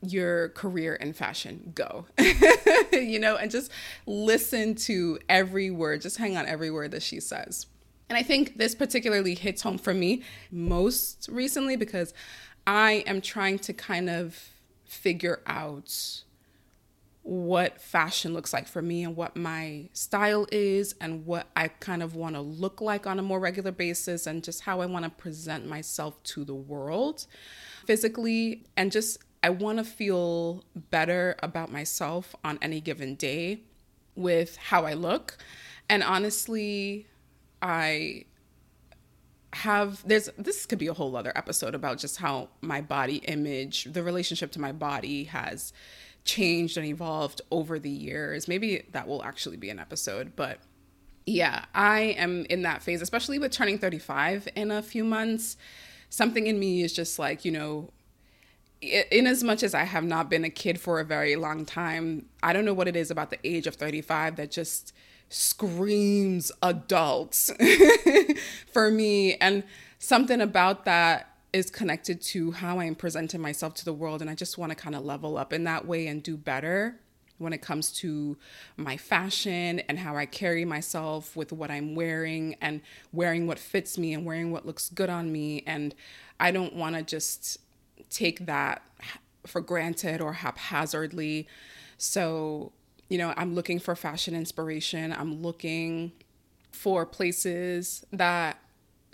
[0.00, 1.72] your career in fashion.
[1.74, 2.06] Go.
[2.92, 3.70] you know, and just
[4.06, 7.66] listen to every word, just hang on every word that she says.
[8.08, 12.12] And I think this particularly hits home for me most recently because
[12.66, 14.50] I am trying to kind of
[14.84, 16.22] figure out
[17.22, 22.02] what fashion looks like for me and what my style is and what I kind
[22.02, 25.04] of want to look like on a more regular basis and just how I want
[25.04, 27.26] to present myself to the world
[27.86, 33.60] physically and just I want to feel better about myself on any given day
[34.14, 35.36] with how I look.
[35.88, 37.06] And honestly,
[37.60, 38.24] I
[39.54, 43.84] have there's this could be a whole other episode about just how my body image,
[43.84, 45.72] the relationship to my body has
[46.24, 48.48] changed and evolved over the years.
[48.48, 50.58] Maybe that will actually be an episode, but
[51.26, 55.56] yeah, I am in that phase, especially with turning 35 in a few months.
[56.08, 57.90] Something in me is just like, you know,
[58.80, 62.26] in as much as I have not been a kid for a very long time,
[62.42, 64.92] I don't know what it is about the age of 35 that just
[65.28, 67.50] screams adults
[68.72, 69.36] for me.
[69.36, 69.62] And
[69.98, 74.22] something about that is connected to how I'm presenting myself to the world.
[74.22, 76.96] And I just want to kind of level up in that way and do better
[77.38, 78.36] when it comes to
[78.76, 82.80] my fashion and how I carry myself with what I'm wearing and
[83.12, 85.62] wearing what fits me and wearing what looks good on me.
[85.66, 85.94] And
[86.38, 87.58] I don't want to just
[88.08, 88.82] take that
[89.46, 91.48] for granted or haphazardly.
[91.98, 92.72] So,
[93.08, 95.12] you know, I'm looking for fashion inspiration.
[95.12, 96.12] I'm looking
[96.70, 98.58] for places that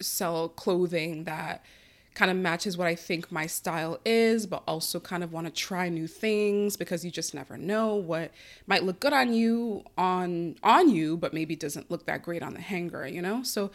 [0.00, 1.64] sell clothing that
[2.18, 5.52] kind of matches what I think my style is, but also kind of want to
[5.52, 8.32] try new things because you just never know what
[8.66, 12.54] might look good on you on on you, but maybe doesn't look that great on
[12.54, 13.44] the hanger, you know?
[13.44, 13.70] So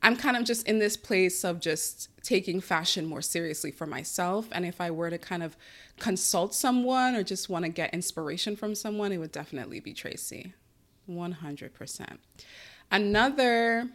[0.00, 4.46] I'm kind of just in this place of just taking fashion more seriously for myself.
[4.52, 5.56] And if I were to kind of
[5.98, 10.54] consult someone or just want to get inspiration from someone, it would definitely be Tracee.
[11.10, 12.18] 100%.
[12.92, 13.88] Another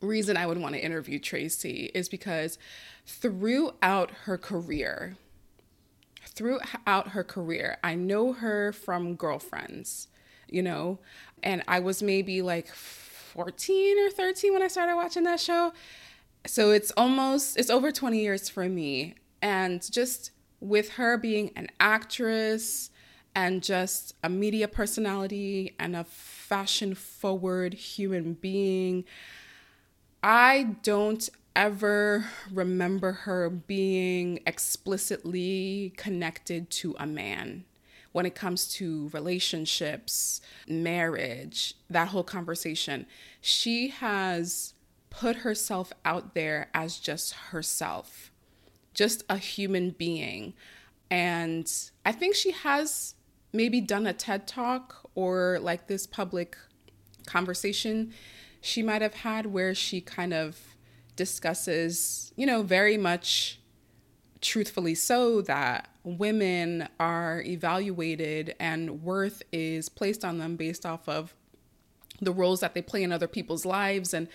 [0.00, 2.58] reason I would want to interview Tracee is because
[3.06, 5.16] throughout her career,
[6.24, 10.08] throughout her career, I know her from girlfriends,
[10.48, 10.98] you know,
[11.42, 15.72] and I was maybe like 14 or 13 when I started watching that show.
[16.46, 19.14] So it's almost, it's over 20 years for me.
[19.42, 20.30] And just
[20.60, 22.90] with her being an actress
[23.34, 29.04] and just a media personality and a fashion forward human being,
[30.22, 37.64] I don't ever remember her being explicitly connected to a man
[38.12, 43.06] when it comes to relationships, marriage, that whole conversation.
[43.40, 44.74] She has
[45.10, 48.30] put herself out there as just herself,
[48.94, 50.54] just a human being.
[51.10, 51.70] And
[52.04, 53.14] I think she has
[53.52, 56.56] maybe done a TED talk or like this public
[57.26, 58.12] conversation
[58.60, 60.58] she might have had where she kind of
[61.16, 63.60] discusses, you know, very much
[64.40, 71.34] truthfully so that women are evaluated and worth is placed on them based off of
[72.20, 74.28] the roles that they play in other people's lives and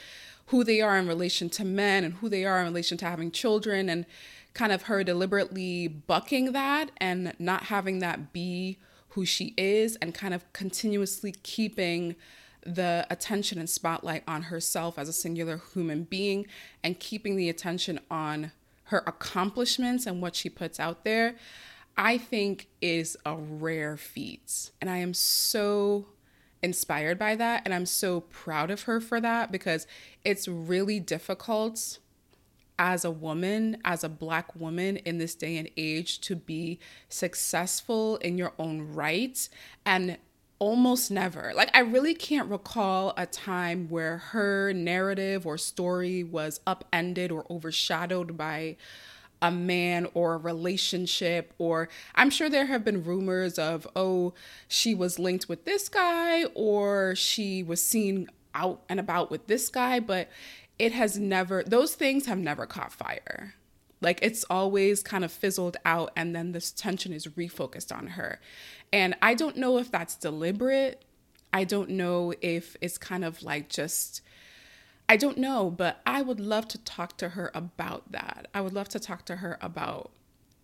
[0.48, 3.32] who they are in relation to men and who they are in relation to having
[3.32, 4.06] children and
[4.54, 8.78] kind of her deliberately bucking that and not having that be
[9.10, 12.16] who she is and kind of continuously keeping
[12.66, 16.48] the attention and spotlight on herself as a singular human being
[16.84, 18.52] and keeping the attention on
[18.86, 21.36] her accomplishments and what she puts out there,
[21.98, 24.72] I think is a rare feat.
[24.82, 26.08] And I am so
[26.62, 27.62] inspired by that.
[27.66, 29.86] And I'm so proud of her for that because
[30.24, 32.00] it's really difficult
[32.78, 38.18] as a woman, as a black woman in this day and age, to be successful
[38.18, 39.48] in your own right
[39.86, 40.18] and
[40.60, 41.52] almost never.
[41.56, 47.46] Like, I really can't recall a time where her narrative or story was upended or
[47.50, 48.78] overshadowed by
[49.42, 51.54] a man or a relationship.
[51.58, 54.34] Or I'm sure there have been rumors of, oh,
[54.68, 59.70] she was linked with this guy or she was seen out and about with this
[59.70, 60.30] guy, but
[60.80, 63.56] it has never, those things have never caught fire.
[64.02, 68.40] Like it's always kind of fizzled out, and then this tension is refocused on her.
[68.92, 71.04] And I don't know if that's deliberate.
[71.52, 74.22] I don't know if it's kind of like just,
[75.08, 78.48] I don't know, but I would love to talk to her about that.
[78.54, 80.12] I would love to talk to her about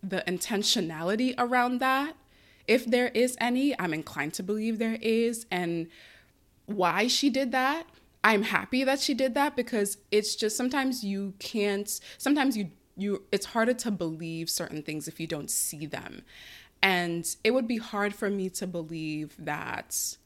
[0.03, 2.15] the intentionality around that.
[2.67, 5.87] If there is any, I'm inclined to believe there is, and
[6.65, 7.87] why she did that.
[8.23, 13.23] I'm happy that she did that because it's just sometimes you can't, sometimes you, you,
[13.31, 16.23] it's harder to believe certain things if you don't see them.
[16.81, 20.17] And it would be hard for me to believe that,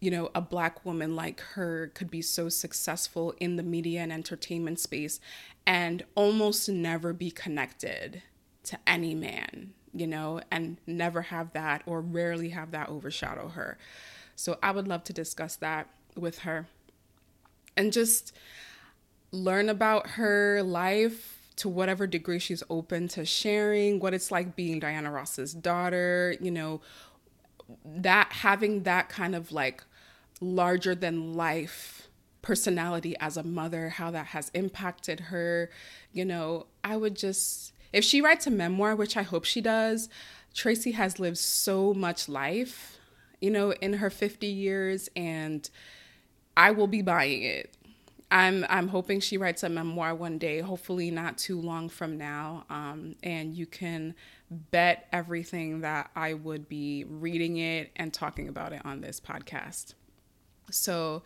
[0.00, 4.12] you know, a black woman like her could be so successful in the media and
[4.12, 5.20] entertainment space
[5.66, 8.22] and almost never be connected
[8.64, 13.76] to any man, you know, and never have that or rarely have that overshadow her.
[14.36, 16.66] So I would love to discuss that with her
[17.76, 18.34] and just
[19.30, 24.80] learn about her life to whatever degree she's open to sharing, what it's like being
[24.80, 26.80] Diana Ross's daughter, you know,
[27.84, 29.84] that having that kind of like
[30.40, 32.08] larger than life
[32.42, 35.70] personality as a mother, how that has impacted her.
[36.12, 40.08] You know, I would just, if she writes a memoir, which I hope she does,
[40.52, 42.98] Tracee has lived so much life,
[43.40, 45.68] you know, in her 50 years, and
[46.56, 47.74] I will be buying it.
[48.32, 52.64] I'm I'm hoping she writes a memoir one day, hopefully not too long from now.
[52.70, 54.14] Um, and you can
[54.50, 59.92] bet everything that I would be reading it and talking about it on this podcast.
[60.70, 61.22] So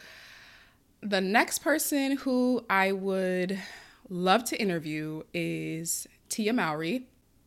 [1.00, 3.60] the next person who I would
[4.08, 7.06] love to interview is Tia Mowry.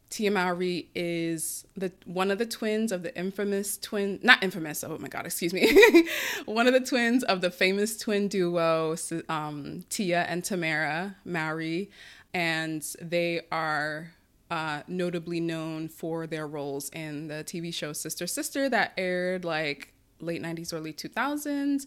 [0.10, 4.84] Tia Mowry is the one of the twins of the infamous twin, not infamous.
[4.84, 6.07] Oh my God, excuse me.
[6.45, 8.95] one of the twins of the famous twin duo,
[9.28, 11.91] um, Tia and Tamera Mowry,
[12.34, 14.14] and they are
[14.49, 19.93] uh, notably known for their roles in the TV show Sister Sister that aired like
[20.22, 21.86] late 90s, early 2000s.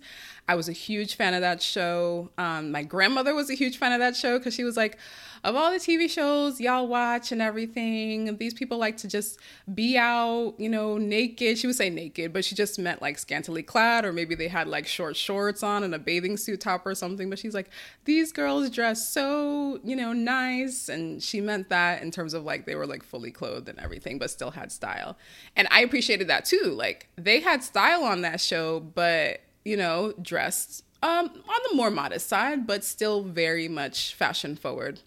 [0.49, 2.31] I was a huge fan of that show.
[2.39, 4.99] Um, my grandmother was a huge fan of that show because she was like,
[5.45, 9.41] of all the TV shows y'all watch and everything, these people like to just
[9.75, 11.59] be out, you know, naked.
[11.59, 14.69] She would say naked, but she just meant like scantily clad, or maybe they had
[14.69, 17.29] like short shorts on and a bathing suit top or something.
[17.29, 17.71] But she's like,
[18.05, 20.89] these girls dress so, you know, nice.
[20.89, 24.19] And she meant that in terms of like they were like fully clothed and everything,
[24.19, 25.17] but still had style.
[25.57, 26.73] And I appreciated that too.
[26.77, 31.91] Like they had style on that show, but, you know, dressed um, on the more
[31.91, 35.01] modest side, but still very much fashion forward.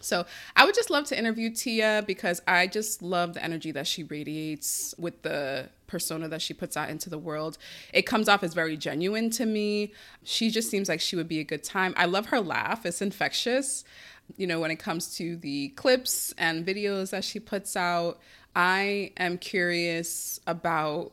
[0.00, 0.26] So
[0.56, 4.02] I would just love to interview Tia because I just love the energy that she
[4.04, 7.58] radiates with the persona that she puts out into the world.
[7.92, 9.92] It comes off as very genuine to me.
[10.22, 11.94] She just seems like she would be a good time.
[11.96, 13.84] I love her laugh, it's infectious.
[14.36, 18.20] You know, when it comes to the clips and videos that she puts out,
[18.54, 21.12] I am curious about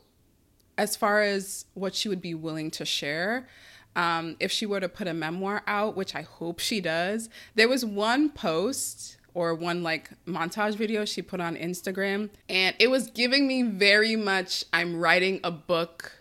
[0.78, 3.48] as far as what she would be willing to share
[3.98, 7.30] um, if she were to put a memoir out, which I hope she does.
[7.56, 12.90] There was one post or one like montage video she put on Instagram, and it
[12.90, 16.14] was giving me very much I'm writing a book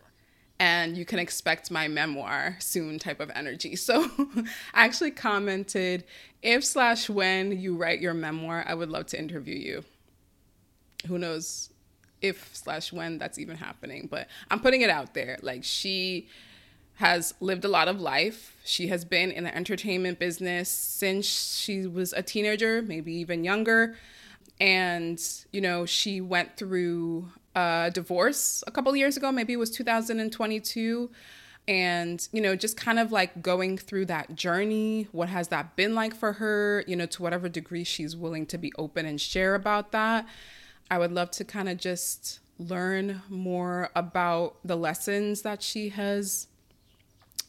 [0.59, 3.77] and you can expect my memoir soon type of energy.
[3.87, 4.11] So
[4.73, 6.05] I actually commented
[6.43, 9.85] if slash when you write your memoir, I would love to interview you.
[11.09, 11.71] Who knows
[12.23, 15.39] if slash when that's even happening, but I'm putting it out there.
[15.43, 16.29] Like she
[16.97, 18.57] has lived a lot of life.
[18.65, 23.97] She has been in the entertainment business since she was a teenager, maybe even younger.
[24.59, 25.23] And,
[25.53, 31.11] you know, she went through a divorce a couple years ago, maybe it was 2022.
[31.69, 35.09] And, you know, just kind of like going through that journey.
[35.13, 36.85] What has that been like for her?
[36.87, 40.27] You know, to whatever degree she's willing to be open and share about that.
[40.91, 46.47] I would love to kind of just learn more about the lessons that she has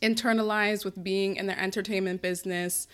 [0.02, 2.88] internalized with being in the entertainment business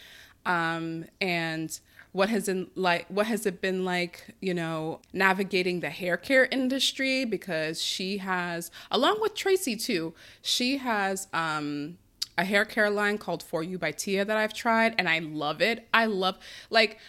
[0.45, 1.80] um, and
[2.12, 6.45] what has in like what has it been like you know navigating the hair care
[6.45, 7.26] industry?
[7.26, 11.97] Because she has along with tracee too she has um,
[12.38, 15.88] a hair care line called 4U by Tia that i've tried and i love it.
[15.93, 16.38] I love
[16.70, 16.99] like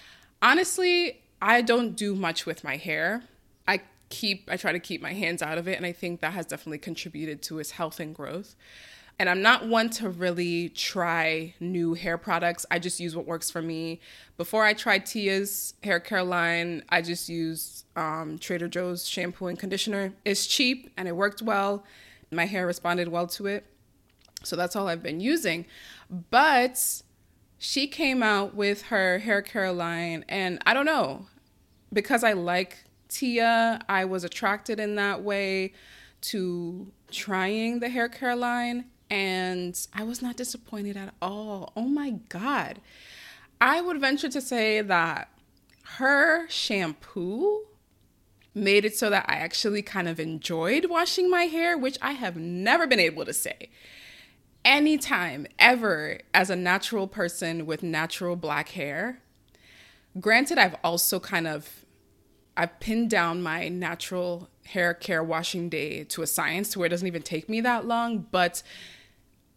[0.42, 3.24] honestly i don't do much with my hair.
[3.68, 6.32] I keep i try to keep my hands out of it and i think that
[6.32, 8.54] has definitely contributed to its health and growth
[9.18, 12.66] and I'm not one to really try new hair products.
[12.70, 14.00] I just use what works for me.
[14.36, 19.58] Before I tried Tia's hair care line, I just used um, Trader Joe's shampoo and
[19.58, 20.12] conditioner.
[20.24, 21.84] It's cheap and it worked well.
[22.30, 23.64] My hair responded well to it.
[24.42, 25.66] So that's all I've been using.
[26.30, 27.02] But
[27.58, 31.26] she came out with her hair care line, and I don't know,
[31.92, 35.72] because I like Tia, I was attracted in that way
[36.22, 41.72] to trying the hair care line and I was not disappointed at all.
[41.76, 42.80] Oh my God.
[43.60, 45.28] I would venture to say that
[45.96, 47.62] her shampoo
[48.54, 52.36] made it so that I actually kind of enjoyed washing my hair, which I have
[52.36, 53.70] never been able to say.
[54.64, 59.20] Anytime, ever, as a natural person with natural black hair,
[60.20, 61.84] granted, I've also kind of
[62.56, 66.90] I've pinned down my natural hair care washing day to a science to where it
[66.90, 68.62] doesn't even take me that long, but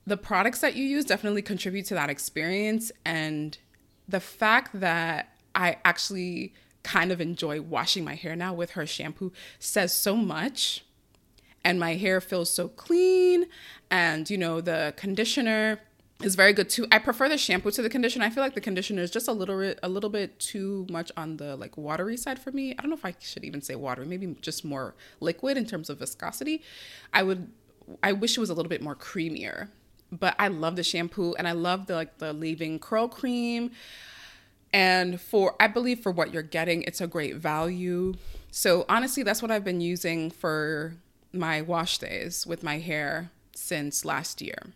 [0.05, 3.57] the products that you use definitely contribute to that experience and
[4.07, 6.53] the fact that I actually
[6.83, 10.85] kind of enjoy washing my hair now with her shampoo says so much.
[11.65, 13.47] And my hair feels so clean.
[13.91, 15.81] And, you know, the conditioner
[16.23, 16.87] is very good too.
[16.91, 18.25] I prefer the shampoo to the conditioner.
[18.25, 21.11] I feel like the conditioner is just a little bit a little bit too much
[21.15, 22.71] on the like watery side for me.
[22.71, 25.89] I don't know if I should even say watery, maybe just more liquid in terms
[25.89, 26.63] of viscosity.
[27.13, 27.51] I would
[28.01, 29.69] I wish it was a little bit more creamier.
[30.11, 33.71] But I love the shampoo and I love the like the leave-in curl cream.
[34.73, 38.13] And for, I believe for what you're getting, it's a great value.
[38.51, 40.95] So honestly, that's what I've been using for
[41.33, 44.73] my wash days with my hair since last year.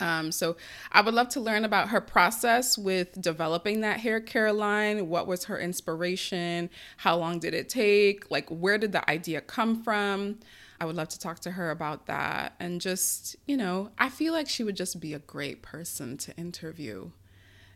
[0.00, 0.56] Um, so
[0.92, 5.08] I would love to learn about her process with developing that hair care line.
[5.08, 6.70] What was her inspiration?
[6.98, 8.30] How long did it take?
[8.30, 10.38] Like, where did the idea come from?
[10.80, 12.54] I would love to talk to her about that.
[12.60, 16.36] And just, you know, I feel like she would just be a great person to
[16.36, 17.10] interview.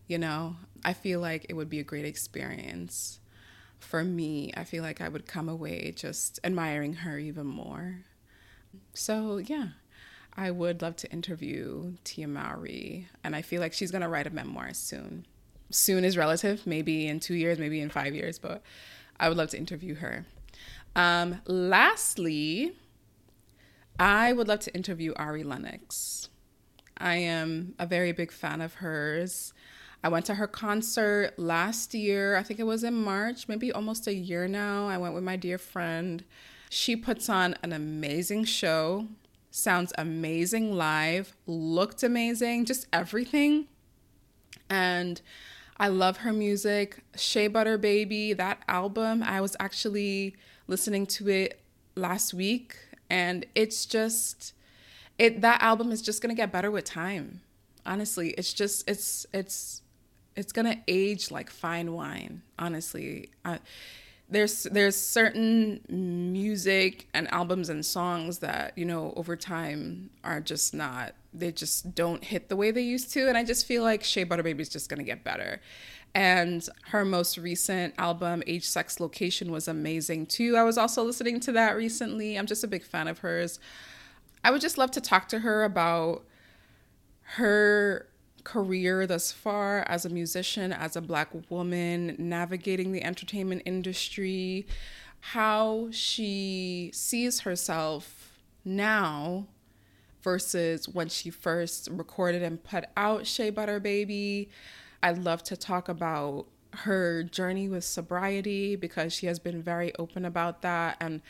[0.07, 3.19] You know, I feel like it would be a great experience
[3.81, 4.53] for me.
[4.57, 8.01] I feel like I would come away just admiring her even more.
[8.95, 9.69] So, yeah,
[10.35, 14.31] I would love to interview Tia Mowry, and I feel like she's to write a
[14.31, 15.27] memoir soon.
[15.71, 18.63] Soon is relative, maybe in two years, maybe in five years, but
[19.21, 20.25] I would love to interview her.
[20.97, 22.77] Um, lastly,
[23.99, 26.29] I would love to interview Ari Lennox.
[26.97, 29.53] I am a very big fan of hers.
[30.05, 32.37] I went to her concert last year.
[32.37, 34.89] I think it was in March, maybe almost a year now.
[34.89, 36.25] I went with my dear friend.
[36.71, 39.07] She puts on an amazing show,
[39.53, 43.69] sounds amazing live, looked amazing, just everything.
[44.69, 45.21] And
[45.77, 47.05] I love her music.
[47.15, 50.35] Shea Butter Baby, that album, I was actually
[50.67, 51.61] listening to it
[51.95, 52.77] last week
[53.11, 54.55] and it's just
[55.19, 57.43] it that album is just going to get better with time.
[57.85, 59.83] Honestly, it's just it's it's
[60.35, 62.43] it's gonna age like fine wine.
[62.59, 63.59] Honestly, uh,
[64.29, 70.73] there's there's certain music and albums and songs that you know over time are just
[70.73, 74.05] not they just don't hit the way they used to, and I just feel like
[74.05, 75.61] Shea Butter Baby is just gonna get better.
[76.15, 80.57] And her most recent album, Age, Sex, Location, was amazing too.
[80.57, 82.39] I was also listening to that recently.
[82.39, 83.59] I'm just a big fan of hers.
[84.45, 86.25] I would just love to talk to her about
[87.37, 88.09] her
[88.45, 94.67] career thus far as a musician, as a Black woman, navigating the entertainment industry,
[95.21, 99.47] how she sees herself now
[100.23, 104.49] versus when she first recorded and put out Shea Butter Baby.
[105.03, 110.25] I'd love to talk about her journey with sobriety because she has been very open
[110.25, 111.21] about that and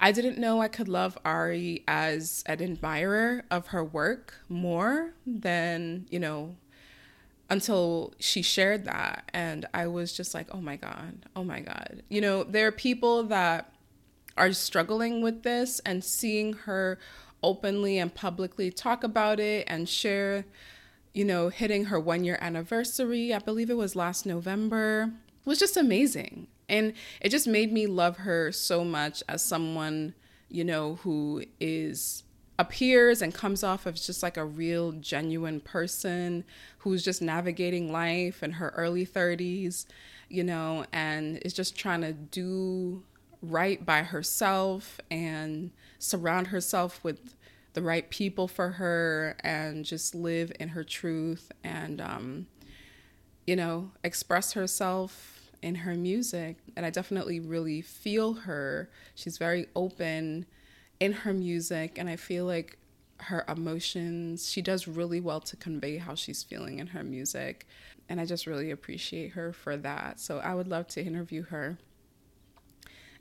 [0.00, 6.06] I didn't know I could love Ari as an admirer of her work more than,
[6.08, 6.56] you know,
[7.50, 9.28] until she shared that.
[9.34, 12.02] And I was just like, oh my God, oh my God.
[12.08, 13.72] You know, there are people that
[14.36, 16.98] are struggling with this and seeing her
[17.42, 20.44] openly and publicly talk about it and share,
[21.12, 23.34] you know, hitting her one year anniversary.
[23.34, 25.12] I believe it was last November.
[25.44, 26.46] was just amazing.
[26.68, 30.14] And it just made me love her so much as someone,
[30.48, 32.24] you know, who is
[32.60, 36.44] appears and comes off as just like a real genuine person
[36.78, 39.86] who's just navigating life in her early 30s,
[40.28, 43.02] you know, and is just trying to do
[43.42, 47.36] right by herself and surround herself with
[47.74, 52.46] the right people for her and just live in her truth and um,
[53.46, 56.56] you know express herself in her music.
[56.76, 58.90] And I definitely really feel her.
[59.14, 60.46] She's very open
[61.00, 61.98] in her music.
[61.98, 62.78] And I feel like
[63.20, 67.66] her emotions, she does really well to convey how she's feeling in her music.
[68.08, 70.20] And I just really appreciate her for that.
[70.20, 71.78] So I would love to interview her.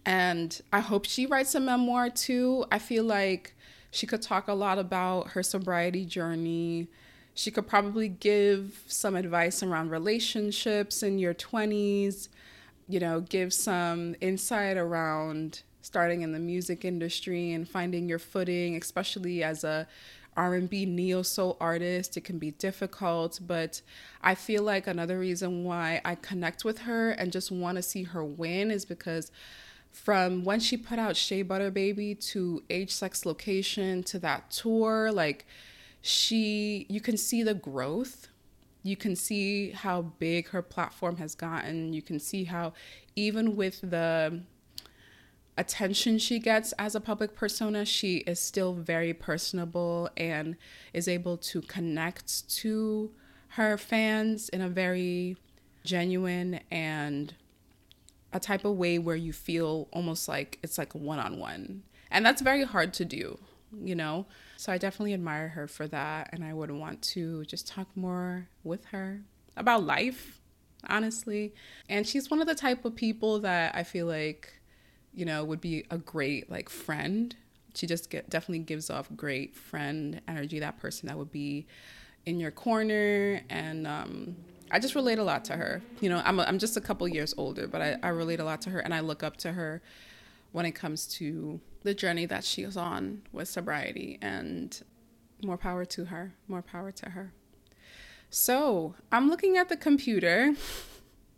[0.06, 2.66] And I hope she writes a memoir too.
[2.72, 3.56] I feel like
[3.92, 6.88] she could talk a lot about her sobriety journey.
[7.38, 12.30] She could probably give some advice around relationships in your 20s,
[12.90, 18.76] you know, give some insight around starting in the music industry and finding your footing,
[18.76, 19.88] especially as a
[20.36, 22.18] R&B neo soul artist.
[22.18, 23.84] It can be difficult, but
[24.24, 28.02] I feel like another reason why I connect with her and just want to see
[28.02, 29.32] her win is because
[29.92, 35.12] from when she put out Shea Butter Baby to Age Sex Location to that tour,
[35.12, 35.46] like
[36.08, 38.30] she, you can see the growth.
[38.84, 41.92] You can see how big her platform has gotten.
[41.92, 42.74] You can see how,
[43.16, 44.42] even with the
[45.58, 50.56] attention she gets as a public persona, she is still very personable and
[50.94, 53.12] is able to connect to
[53.50, 55.36] her fans in a very
[55.84, 57.34] genuine and
[58.32, 61.84] a type of way where you feel almost like it's like one on one.
[62.10, 63.40] And that's very hard to do,
[63.84, 64.26] you know?
[64.58, 66.30] So I definitely admire her for that.
[66.34, 69.22] And I would want to just talk more with her
[69.56, 70.42] about life,
[70.90, 71.54] honestly.
[71.88, 74.54] And she's one of the type of people that I feel like,
[75.14, 77.36] you know, would be a great like friend.
[77.76, 81.68] She just get, definitely gives off great friend energy, that person that would be
[82.26, 84.36] in your corner and um,
[84.70, 85.82] I just relate a lot to her.
[86.02, 88.44] You know, I'm, a, I'm just a couple years older, but I, I relate a
[88.44, 89.82] lot to her and I look up to her
[90.52, 94.84] when it comes to the journey that she is on with sobriety and
[95.42, 97.32] more power to her, more power to her.
[98.30, 100.54] So I'm looking at the computer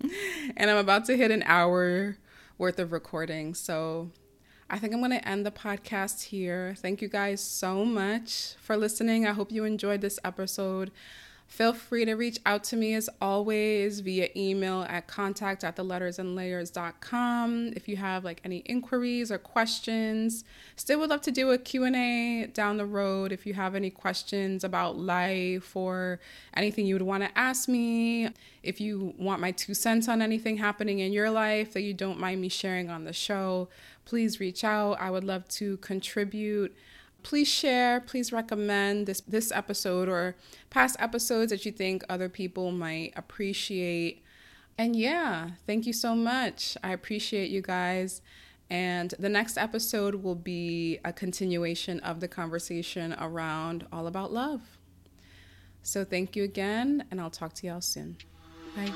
[0.58, 2.18] and I'm about to hit an hour
[2.58, 3.54] worth of recording.
[3.54, 4.10] So
[4.72, 6.74] I think I'm going to end the podcast here.
[6.76, 9.28] Thank you guys so much for listening.
[9.28, 10.90] I hope you enjoyed this episode.
[11.50, 15.84] Feel free to reach out to me as always via email at contact at the
[15.84, 20.44] lettersandlayers.com if you have like any inquiries or questions.
[20.76, 24.64] Still would love to do a Q&A down the road if you have any questions
[24.64, 26.20] about life or
[26.54, 28.30] anything you would want to ask me.
[28.62, 32.20] If you want my two cents on anything happening in your life that you don't
[32.20, 33.70] mind me sharing on the show,
[34.06, 35.02] please reach out.
[35.02, 36.78] I would love to contribute
[37.22, 40.36] Please share, please recommend this, this episode or
[40.70, 44.24] past episodes that you think other people might appreciate.
[44.78, 46.78] And yeah, thank you so much.
[46.84, 48.22] I appreciate you guys.
[48.70, 54.62] And the next episode will be a continuation of the conversation around All About Love.
[55.82, 58.18] So thank you again, and I'll talk to y'all soon.
[58.76, 58.94] Bye.